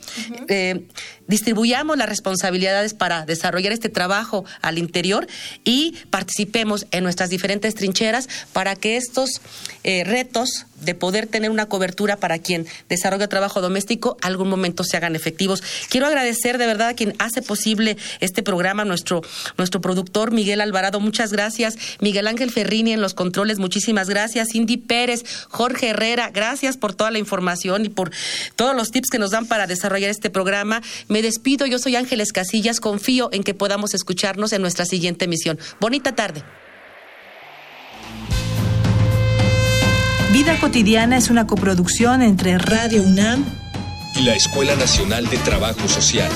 eh, 0.48 0.86
distribuyamos 1.26 1.96
las 1.96 2.06
responsabilidades 2.06 2.92
para 2.92 3.24
desarrollar 3.24 3.72
este 3.72 3.88
trabajo 3.88 4.44
al 4.60 4.76
interior 4.76 5.26
y 5.64 5.94
participemos 6.10 6.86
en 6.90 7.02
nuestras 7.02 7.30
diferentes 7.30 7.74
trincheras 7.74 8.28
para 8.52 8.76
que 8.76 8.98
estos 8.98 9.40
eh, 9.84 10.04
retos 10.04 10.66
de 10.82 10.94
poder 10.94 11.26
tener 11.26 11.50
una 11.50 11.66
cobertura 11.66 12.16
para 12.16 12.38
quien 12.38 12.66
desarrolla 12.88 13.28
trabajo 13.28 13.60
doméstico 13.60 14.16
algún 14.22 14.48
momento 14.48 14.84
se 14.84 14.96
hagan 14.96 15.16
efectivos. 15.16 15.62
Quiero 15.88 16.06
agradecer 16.06 16.58
de 16.58 16.66
verdad 16.66 16.88
a 16.88 16.94
quien 16.94 17.14
hace 17.18 17.42
posible 17.42 17.96
este 18.20 18.42
programa, 18.42 18.84
nuestro, 18.84 19.22
nuestro 19.56 19.80
productor 19.80 20.30
Miguel 20.30 20.60
Alvarado, 20.60 21.00
muchas 21.00 21.32
gracias. 21.32 21.76
Miguel 22.00 22.26
Ángel 22.26 22.50
Ferrini 22.50 22.92
en 22.92 23.00
los 23.00 23.14
controles, 23.14 23.58
muchísimas 23.58 24.08
gracias. 24.08 24.48
Cindy 24.52 24.76
Pérez, 24.76 25.24
Jorge 25.48 25.88
Herrera, 25.88 26.30
gracias 26.68 26.80
por 26.80 26.92
toda 26.92 27.10
la 27.10 27.18
información 27.18 27.86
y 27.86 27.88
por 27.88 28.10
todos 28.54 28.76
los 28.76 28.90
tips 28.90 29.08
que 29.08 29.18
nos 29.18 29.30
dan 29.30 29.46
para 29.46 29.66
desarrollar 29.66 30.10
este 30.10 30.28
programa. 30.28 30.82
Me 31.08 31.22
despido, 31.22 31.64
yo 31.64 31.78
soy 31.78 31.96
Ángeles 31.96 32.30
Casillas, 32.30 32.78
confío 32.78 33.30
en 33.32 33.42
que 33.42 33.54
podamos 33.54 33.94
escucharnos 33.94 34.52
en 34.52 34.60
nuestra 34.60 34.84
siguiente 34.84 35.24
emisión. 35.24 35.58
Bonita 35.80 36.14
tarde. 36.14 36.42
Vida 40.30 40.60
cotidiana 40.60 41.16
es 41.16 41.30
una 41.30 41.46
coproducción 41.46 42.20
entre 42.20 42.58
Radio 42.58 43.02
UNAM 43.02 43.46
y 44.14 44.22
la 44.24 44.34
Escuela 44.34 44.76
Nacional 44.76 45.26
de 45.26 45.38
Trabajo 45.38 45.88
Social. 45.88 46.30